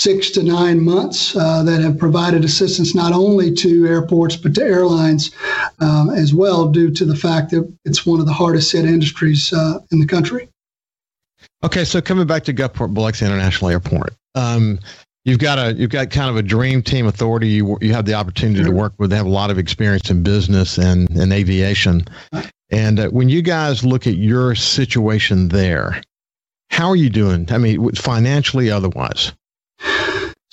six 0.00 0.30
to 0.30 0.42
nine 0.42 0.82
months 0.82 1.36
uh, 1.36 1.62
that 1.62 1.82
have 1.82 1.98
provided 1.98 2.42
assistance 2.42 2.94
not 2.94 3.12
only 3.12 3.52
to 3.52 3.86
airports 3.86 4.34
but 4.34 4.54
to 4.54 4.62
airlines 4.62 5.30
um, 5.80 6.08
as 6.08 6.32
well, 6.32 6.68
due 6.70 6.90
to 6.90 7.04
the 7.04 7.14
fact 7.14 7.50
that 7.50 7.70
it's 7.84 8.06
one 8.06 8.18
of 8.18 8.24
the 8.24 8.32
hardest 8.32 8.72
hit 8.72 8.86
industries 8.86 9.52
uh, 9.52 9.78
in 9.92 10.00
the 10.00 10.06
country. 10.06 10.48
Okay, 11.62 11.84
so 11.84 12.00
coming 12.00 12.26
back 12.26 12.44
to 12.44 12.54
Gulfport 12.54 12.94
Biloxi 12.94 13.26
International 13.26 13.70
Airport, 13.70 14.14
um, 14.34 14.78
you've 15.26 15.38
got 15.38 15.58
a 15.58 15.74
you've 15.74 15.90
got 15.90 16.08
kind 16.08 16.30
of 16.30 16.36
a 16.36 16.42
dream 16.42 16.82
team 16.82 17.06
authority. 17.06 17.48
You 17.48 17.76
you 17.82 17.92
have 17.92 18.06
the 18.06 18.14
opportunity 18.14 18.64
to 18.64 18.70
work 18.70 18.94
with. 18.96 19.10
They 19.10 19.16
have 19.16 19.26
a 19.26 19.30
lot 19.30 19.50
of 19.50 19.58
experience 19.58 20.10
in 20.10 20.22
business 20.22 20.78
and 20.78 21.10
and 21.10 21.30
aviation. 21.32 22.06
And 22.70 23.00
uh, 23.00 23.08
when 23.08 23.28
you 23.28 23.42
guys 23.42 23.84
look 23.84 24.06
at 24.06 24.14
your 24.14 24.54
situation 24.54 25.48
there, 25.48 26.00
how 26.70 26.88
are 26.88 26.96
you 26.96 27.10
doing? 27.10 27.46
I 27.50 27.58
mean, 27.58 27.92
financially, 27.92 28.70
otherwise. 28.70 29.32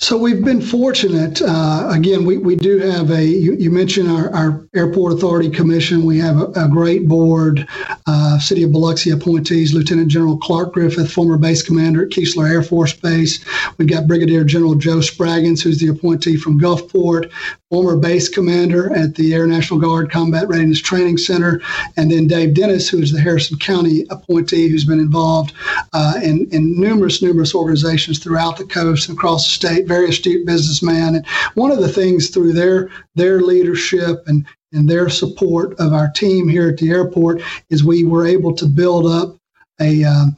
So 0.00 0.16
we've 0.16 0.44
been 0.44 0.62
fortunate. 0.62 1.42
Uh, 1.42 1.88
again, 1.92 2.24
we, 2.24 2.38
we 2.38 2.54
do 2.54 2.78
have 2.78 3.10
a, 3.10 3.24
you, 3.24 3.54
you 3.54 3.68
mentioned 3.68 4.08
our, 4.08 4.32
our, 4.32 4.68
Airport 4.76 5.12
Authority 5.12 5.50
Commission. 5.50 6.04
We 6.04 6.18
have 6.18 6.36
a, 6.36 6.46
a 6.54 6.68
great 6.68 7.08
board, 7.08 7.66
uh, 8.06 8.38
City 8.38 8.62
of 8.62 8.70
Biloxi 8.70 9.10
appointees, 9.10 9.74
Lieutenant 9.74 10.06
General 10.06 10.36
Clark 10.36 10.74
Griffith, 10.74 11.10
former 11.10 11.36
base 11.36 11.62
commander 11.62 12.04
at 12.04 12.10
Keesler 12.10 12.48
Air 12.48 12.62
Force 12.62 12.92
Base. 12.92 13.44
We've 13.76 13.88
got 13.88 14.06
Brigadier 14.06 14.44
General 14.44 14.76
Joe 14.76 14.98
Spraggins, 14.98 15.64
who's 15.64 15.80
the 15.80 15.88
appointee 15.88 16.36
from 16.36 16.60
Gulfport 16.60 17.32
former 17.70 17.96
base 17.96 18.28
commander 18.28 18.94
at 18.94 19.14
the 19.14 19.34
Air 19.34 19.46
National 19.46 19.78
Guard 19.78 20.10
Combat 20.10 20.48
Readiness 20.48 20.80
Training 20.80 21.18
Center, 21.18 21.60
and 21.98 22.10
then 22.10 22.26
Dave 22.26 22.54
Dennis, 22.54 22.88
who 22.88 22.98
is 22.98 23.12
the 23.12 23.20
Harrison 23.20 23.58
County 23.58 24.06
appointee, 24.08 24.68
who's 24.68 24.86
been 24.86 24.98
involved 24.98 25.52
uh, 25.92 26.14
in, 26.22 26.48
in 26.50 26.80
numerous, 26.80 27.20
numerous 27.20 27.54
organizations 27.54 28.18
throughout 28.18 28.56
the 28.56 28.64
coast 28.64 29.08
and 29.08 29.18
across 29.18 29.44
the 29.44 29.50
state, 29.50 29.86
very 29.88 30.10
astute 30.10 30.46
businessman. 30.46 31.16
And 31.16 31.26
one 31.54 31.72
of 31.72 31.80
the 31.80 31.88
things 31.88 32.30
through 32.30 32.52
their 32.52 32.90
their 33.14 33.40
leadership 33.40 34.22
and 34.26 34.46
and 34.72 34.88
their 34.88 35.08
support 35.08 35.78
of 35.80 35.92
our 35.92 36.10
team 36.10 36.48
here 36.48 36.68
at 36.68 36.76
the 36.76 36.90
airport 36.90 37.42
is 37.70 37.82
we 37.82 38.04
were 38.04 38.26
able 38.26 38.54
to 38.54 38.66
build 38.66 39.06
up 39.06 39.36
a 39.80 40.04
um, 40.04 40.36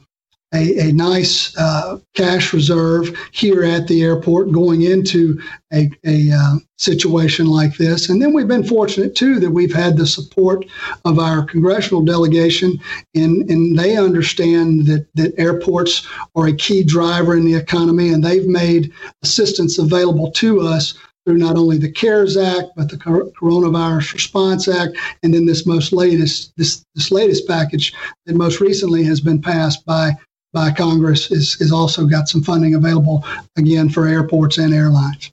a, 0.53 0.89
a 0.89 0.91
nice 0.91 1.55
uh, 1.57 1.97
cash 2.13 2.53
reserve 2.53 3.17
here 3.31 3.63
at 3.63 3.87
the 3.87 4.03
airport 4.03 4.51
going 4.51 4.81
into 4.81 5.41
a, 5.71 5.89
a 6.05 6.31
uh, 6.31 6.55
situation 6.77 7.45
like 7.47 7.77
this. 7.77 8.09
And 8.09 8.21
then 8.21 8.33
we've 8.33 8.47
been 8.47 8.65
fortunate 8.65 9.15
too 9.15 9.39
that 9.39 9.51
we've 9.51 9.73
had 9.73 9.95
the 9.95 10.05
support 10.05 10.65
of 11.05 11.19
our 11.19 11.45
congressional 11.45 12.03
delegation, 12.03 12.77
and, 13.15 13.49
and 13.49 13.77
they 13.77 13.95
understand 13.95 14.85
that, 14.87 15.07
that 15.15 15.33
airports 15.37 16.05
are 16.35 16.47
a 16.47 16.55
key 16.55 16.83
driver 16.83 17.37
in 17.37 17.45
the 17.45 17.55
economy, 17.55 18.09
and 18.09 18.23
they've 18.23 18.47
made 18.47 18.91
assistance 19.23 19.77
available 19.77 20.31
to 20.31 20.61
us 20.61 20.95
through 21.25 21.37
not 21.37 21.55
only 21.55 21.77
the 21.77 21.91
CARES 21.91 22.35
Act 22.35 22.69
but 22.75 22.89
the 22.89 22.97
Coronavirus 22.97 24.13
Response 24.13 24.67
Act, 24.67 24.97
and 25.23 25.33
then 25.33 25.45
this 25.45 25.65
most 25.65 25.93
latest 25.93 26.51
this 26.57 26.83
this 26.95 27.11
latest 27.11 27.47
package 27.47 27.93
that 28.25 28.35
most 28.35 28.59
recently 28.59 29.03
has 29.03 29.21
been 29.21 29.39
passed 29.39 29.85
by 29.85 30.11
by 30.53 30.71
Congress 30.71 31.31
is, 31.31 31.59
is 31.61 31.71
also 31.71 32.05
got 32.05 32.27
some 32.27 32.43
funding 32.43 32.75
available 32.75 33.25
again 33.57 33.89
for 33.89 34.07
airports 34.07 34.57
and 34.57 34.73
airlines. 34.73 35.31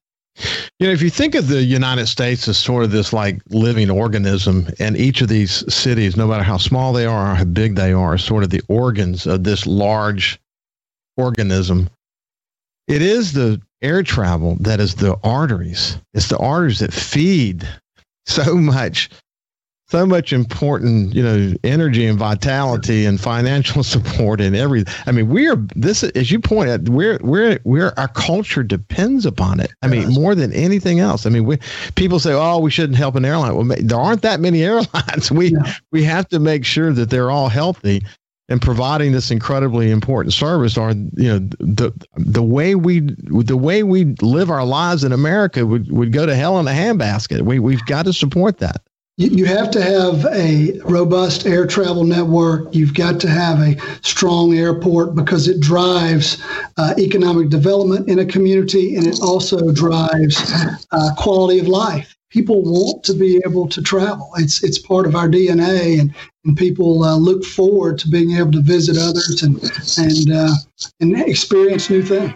You 0.78 0.86
know, 0.86 0.92
if 0.92 1.02
you 1.02 1.10
think 1.10 1.34
of 1.34 1.48
the 1.48 1.62
United 1.62 2.06
States 2.06 2.46
as 2.46 2.56
sort 2.56 2.84
of 2.84 2.92
this 2.92 3.12
like 3.12 3.40
living 3.50 3.90
organism, 3.90 4.68
and 4.78 4.96
each 4.96 5.20
of 5.20 5.28
these 5.28 5.64
cities, 5.72 6.16
no 6.16 6.28
matter 6.28 6.44
how 6.44 6.56
small 6.56 6.92
they 6.92 7.06
are 7.06 7.32
or 7.32 7.34
how 7.34 7.44
big 7.44 7.74
they 7.74 7.92
are, 7.92 8.14
are 8.14 8.18
sort 8.18 8.44
of 8.44 8.50
the 8.50 8.62
organs 8.68 9.26
of 9.26 9.42
this 9.42 9.66
large 9.66 10.38
organism. 11.16 11.90
It 12.86 13.02
is 13.02 13.32
the 13.32 13.60
air 13.82 14.04
travel 14.04 14.56
that 14.60 14.78
is 14.78 14.94
the 14.94 15.16
arteries. 15.24 15.98
It's 16.14 16.28
the 16.28 16.38
arteries 16.38 16.78
that 16.78 16.92
feed 16.92 17.68
so 18.26 18.54
much 18.56 19.10
so 19.90 20.04
much 20.04 20.34
important, 20.34 21.14
you 21.14 21.22
know, 21.22 21.54
energy 21.64 22.06
and 22.06 22.18
vitality 22.18 23.06
and 23.06 23.20
financial 23.20 23.82
support 23.84 24.40
and 24.40 24.54
every. 24.54 24.84
I 25.06 25.12
mean, 25.12 25.28
we 25.28 25.48
are 25.48 25.56
this 25.74 26.02
as 26.02 26.30
you 26.30 26.40
point 26.40 26.70
out. 26.70 26.88
We're 26.88 27.18
we're 27.22 27.58
we're 27.64 27.92
our 27.96 28.08
culture 28.08 28.62
depends 28.62 29.24
upon 29.24 29.60
it. 29.60 29.72
I 29.82 29.88
mean, 29.88 30.08
more 30.12 30.34
than 30.34 30.52
anything 30.52 31.00
else. 31.00 31.24
I 31.24 31.30
mean, 31.30 31.44
we 31.44 31.58
people 31.94 32.20
say, 32.20 32.32
oh, 32.32 32.58
we 32.58 32.70
shouldn't 32.70 32.98
help 32.98 33.14
an 33.16 33.24
airline. 33.24 33.54
Well, 33.54 33.76
there 33.80 33.98
aren't 33.98 34.22
that 34.22 34.40
many 34.40 34.62
airlines. 34.68 35.32
We 35.32 35.52
yeah. 35.52 35.74
we 35.90 36.04
have 36.04 36.28
to 36.28 36.38
make 36.38 36.64
sure 36.64 36.92
that 36.92 37.08
they're 37.08 37.30
all 37.30 37.48
healthy 37.48 38.02
and 38.50 38.62
providing 38.62 39.12
this 39.12 39.30
incredibly 39.30 39.90
important 39.90 40.32
service 40.32 40.78
are 40.78 40.92
you 40.92 41.28
know 41.28 41.38
the 41.60 41.92
the 42.16 42.42
way 42.42 42.74
we 42.74 43.00
the 43.00 43.56
way 43.56 43.82
we 43.82 44.04
live 44.20 44.50
our 44.50 44.64
lives 44.64 45.04
in 45.04 45.12
America 45.12 45.66
would, 45.66 45.90
would 45.90 46.12
go 46.12 46.26
to 46.26 46.34
hell 46.34 46.58
in 46.58 46.68
a 46.68 46.72
handbasket. 46.72 47.42
We 47.42 47.58
we've 47.58 47.84
got 47.86 48.04
to 48.04 48.12
support 48.12 48.58
that 48.58 48.82
you 49.18 49.46
have 49.46 49.72
to 49.72 49.82
have 49.82 50.24
a 50.26 50.78
robust 50.84 51.44
air 51.44 51.66
travel 51.66 52.04
network. 52.04 52.72
You've 52.72 52.94
got 52.94 53.18
to 53.20 53.28
have 53.28 53.58
a 53.60 53.76
strong 54.02 54.54
airport 54.54 55.16
because 55.16 55.48
it 55.48 55.60
drives 55.60 56.40
uh, 56.76 56.94
economic 56.98 57.48
development 57.48 58.08
in 58.08 58.20
a 58.20 58.24
community 58.24 58.94
and 58.94 59.08
it 59.08 59.20
also 59.20 59.72
drives 59.72 60.52
uh, 60.92 61.14
quality 61.16 61.58
of 61.58 61.66
life. 61.66 62.17
People 62.30 62.62
want 62.62 63.04
to 63.04 63.14
be 63.14 63.40
able 63.46 63.68
to 63.68 63.80
travel. 63.80 64.30
It's 64.36 64.62
it's 64.62 64.78
part 64.78 65.06
of 65.06 65.16
our 65.16 65.28
DNA, 65.28 65.98
and 65.98 66.14
and 66.44 66.56
people 66.56 67.02
uh, 67.02 67.16
look 67.16 67.44
forward 67.44 67.98
to 68.00 68.08
being 68.08 68.32
able 68.36 68.52
to 68.52 68.60
visit 68.60 68.98
others 68.98 69.42
and 69.42 69.56
and 69.98 70.30
uh, 70.30 70.52
and 71.00 71.20
experience 71.28 71.88
new 71.88 72.02
things. 72.02 72.32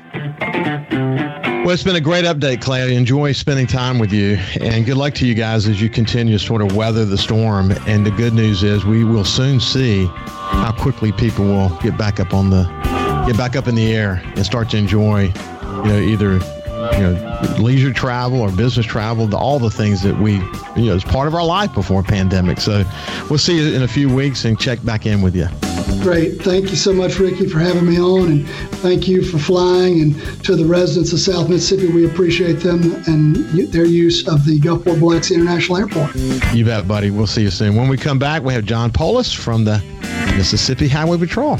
Well, 1.63 1.71
it's 1.71 1.85
been 1.85 1.95
a 1.95 2.01
great 2.01 2.25
update, 2.25 2.61
Clay. 2.61 2.83
I 2.83 2.87
enjoy 2.89 3.33
spending 3.33 3.67
time 3.67 3.99
with 3.99 4.13
you, 4.13 4.37
and 4.61 4.85
good 4.85 4.97
luck 4.97 5.15
to 5.15 5.27
you 5.27 5.35
guys 5.35 5.69
as 5.69 5.81
you 5.81 5.89
continue 5.89 6.37
to 6.37 6.45
sort 6.45 6.63
of 6.63 6.75
weather 6.75 7.05
the 7.05 7.19
storm. 7.19 7.71
And 7.87 8.05
the 8.05 8.11
good 8.11 8.33
news 8.33 8.63
is, 8.63 8.85
we 8.85 9.05
will 9.05 9.25
soon 9.25 9.61
see 9.61 10.07
how 10.07 10.73
quickly 10.73 11.13
people 11.13 11.45
will 11.45 11.69
get 11.81 11.97
back 11.97 12.19
up 12.19 12.35
on 12.35 12.51
the 12.51 12.65
get 13.27 13.37
back 13.37 13.57
up 13.57 13.69
in 13.69 13.75
the 13.75 13.95
air 13.95 14.23
and 14.25 14.45
start 14.45 14.71
to 14.71 14.77
enjoy, 14.77 15.25
you 15.25 15.85
know, 15.85 15.99
either 15.99 16.41
you 16.93 17.01
know 17.01 17.57
leisure 17.59 17.93
travel 17.93 18.41
or 18.41 18.51
business 18.51 18.87
travel, 18.87 19.35
all 19.35 19.59
the 19.59 19.71
things 19.71 20.03
that 20.03 20.19
we 20.19 20.35
you 20.77 20.87
know 20.87 20.95
as 20.95 21.05
part 21.05 21.29
of 21.29 21.35
our 21.35 21.45
life 21.45 21.73
before 21.75 22.03
pandemic. 22.03 22.61
So 22.61 22.85
we'll 23.29 23.39
see 23.39 23.57
you 23.57 23.75
in 23.75 23.83
a 23.83 23.89
few 23.89 24.13
weeks 24.13 24.45
and 24.45 24.59
check 24.59 24.83
back 24.85 25.07
in 25.07 25.23
with 25.23 25.35
you. 25.35 25.49
Great. 26.01 26.43
Thank 26.43 26.71
you 26.71 26.77
so 26.77 26.93
much, 26.93 27.19
Ricky, 27.19 27.49
for 27.49 27.59
having 27.59 27.87
me 27.87 27.99
on. 27.99 28.29
And 28.29 28.49
thank 28.49 29.07
you 29.07 29.23
for 29.23 29.39
flying. 29.39 30.01
And 30.01 30.45
to 30.45 30.57
the 30.57 30.65
residents 30.65 31.13
of 31.13 31.21
South 31.21 31.49
Mississippi, 31.49 31.93
we 31.93 32.07
appreciate 32.07 32.55
them 32.55 33.03
and 33.07 33.37
their 33.71 33.85
use 33.85 34.27
of 34.27 34.45
the 34.45 34.59
Gulfport 34.59 35.01
Biloxi 35.01 35.35
International 35.35 35.79
Airport. 35.79 36.15
You 36.55 36.65
bet, 36.65 36.89
buddy. 36.89 37.11
We'll 37.11 37.27
see 37.27 37.43
you 37.43 37.51
soon. 37.51 37.77
When 37.77 37.89
we 37.89 37.97
come 37.97 38.19
back, 38.19 38.43
we 38.43 38.53
have 38.55 38.65
John 38.65 38.91
Polis 38.91 39.33
from 39.33 39.65
the 39.65 39.83
Mississippi 40.37 40.89
Highway 40.89 41.19
Patrol. 41.19 41.59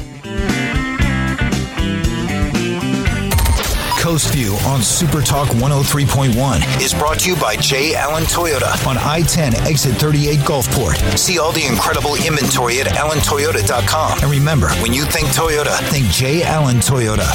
Coast 4.13 4.31
View 4.31 4.53
on 4.67 4.83
Super 4.83 5.21
Talk 5.21 5.47
103.1 5.47 6.83
is 6.83 6.93
brought 6.93 7.21
to 7.21 7.31
you 7.31 7.35
by 7.35 7.55
J. 7.55 7.95
Allen 7.95 8.25
Toyota 8.25 8.85
on 8.85 8.95
I 8.99 9.23
10 9.23 9.55
exit 9.65 9.95
38 9.95 10.37
Gulfport. 10.41 11.17
See 11.17 11.39
all 11.39 11.51
the 11.51 11.65
incredible 11.65 12.13
inventory 12.23 12.79
at 12.79 12.85
allentoyota.com. 12.85 14.19
And 14.21 14.29
remember, 14.29 14.69
when 14.83 14.93
you 14.93 15.05
think 15.05 15.29
Toyota, 15.29 15.75
think 15.89 16.05
J. 16.11 16.43
Allen 16.43 16.75
Toyota. 16.75 17.25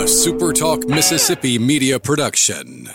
A 0.00 0.06
Super 0.06 0.52
Talk 0.52 0.86
Mississippi 0.86 1.58
media 1.58 1.98
production. 1.98 2.88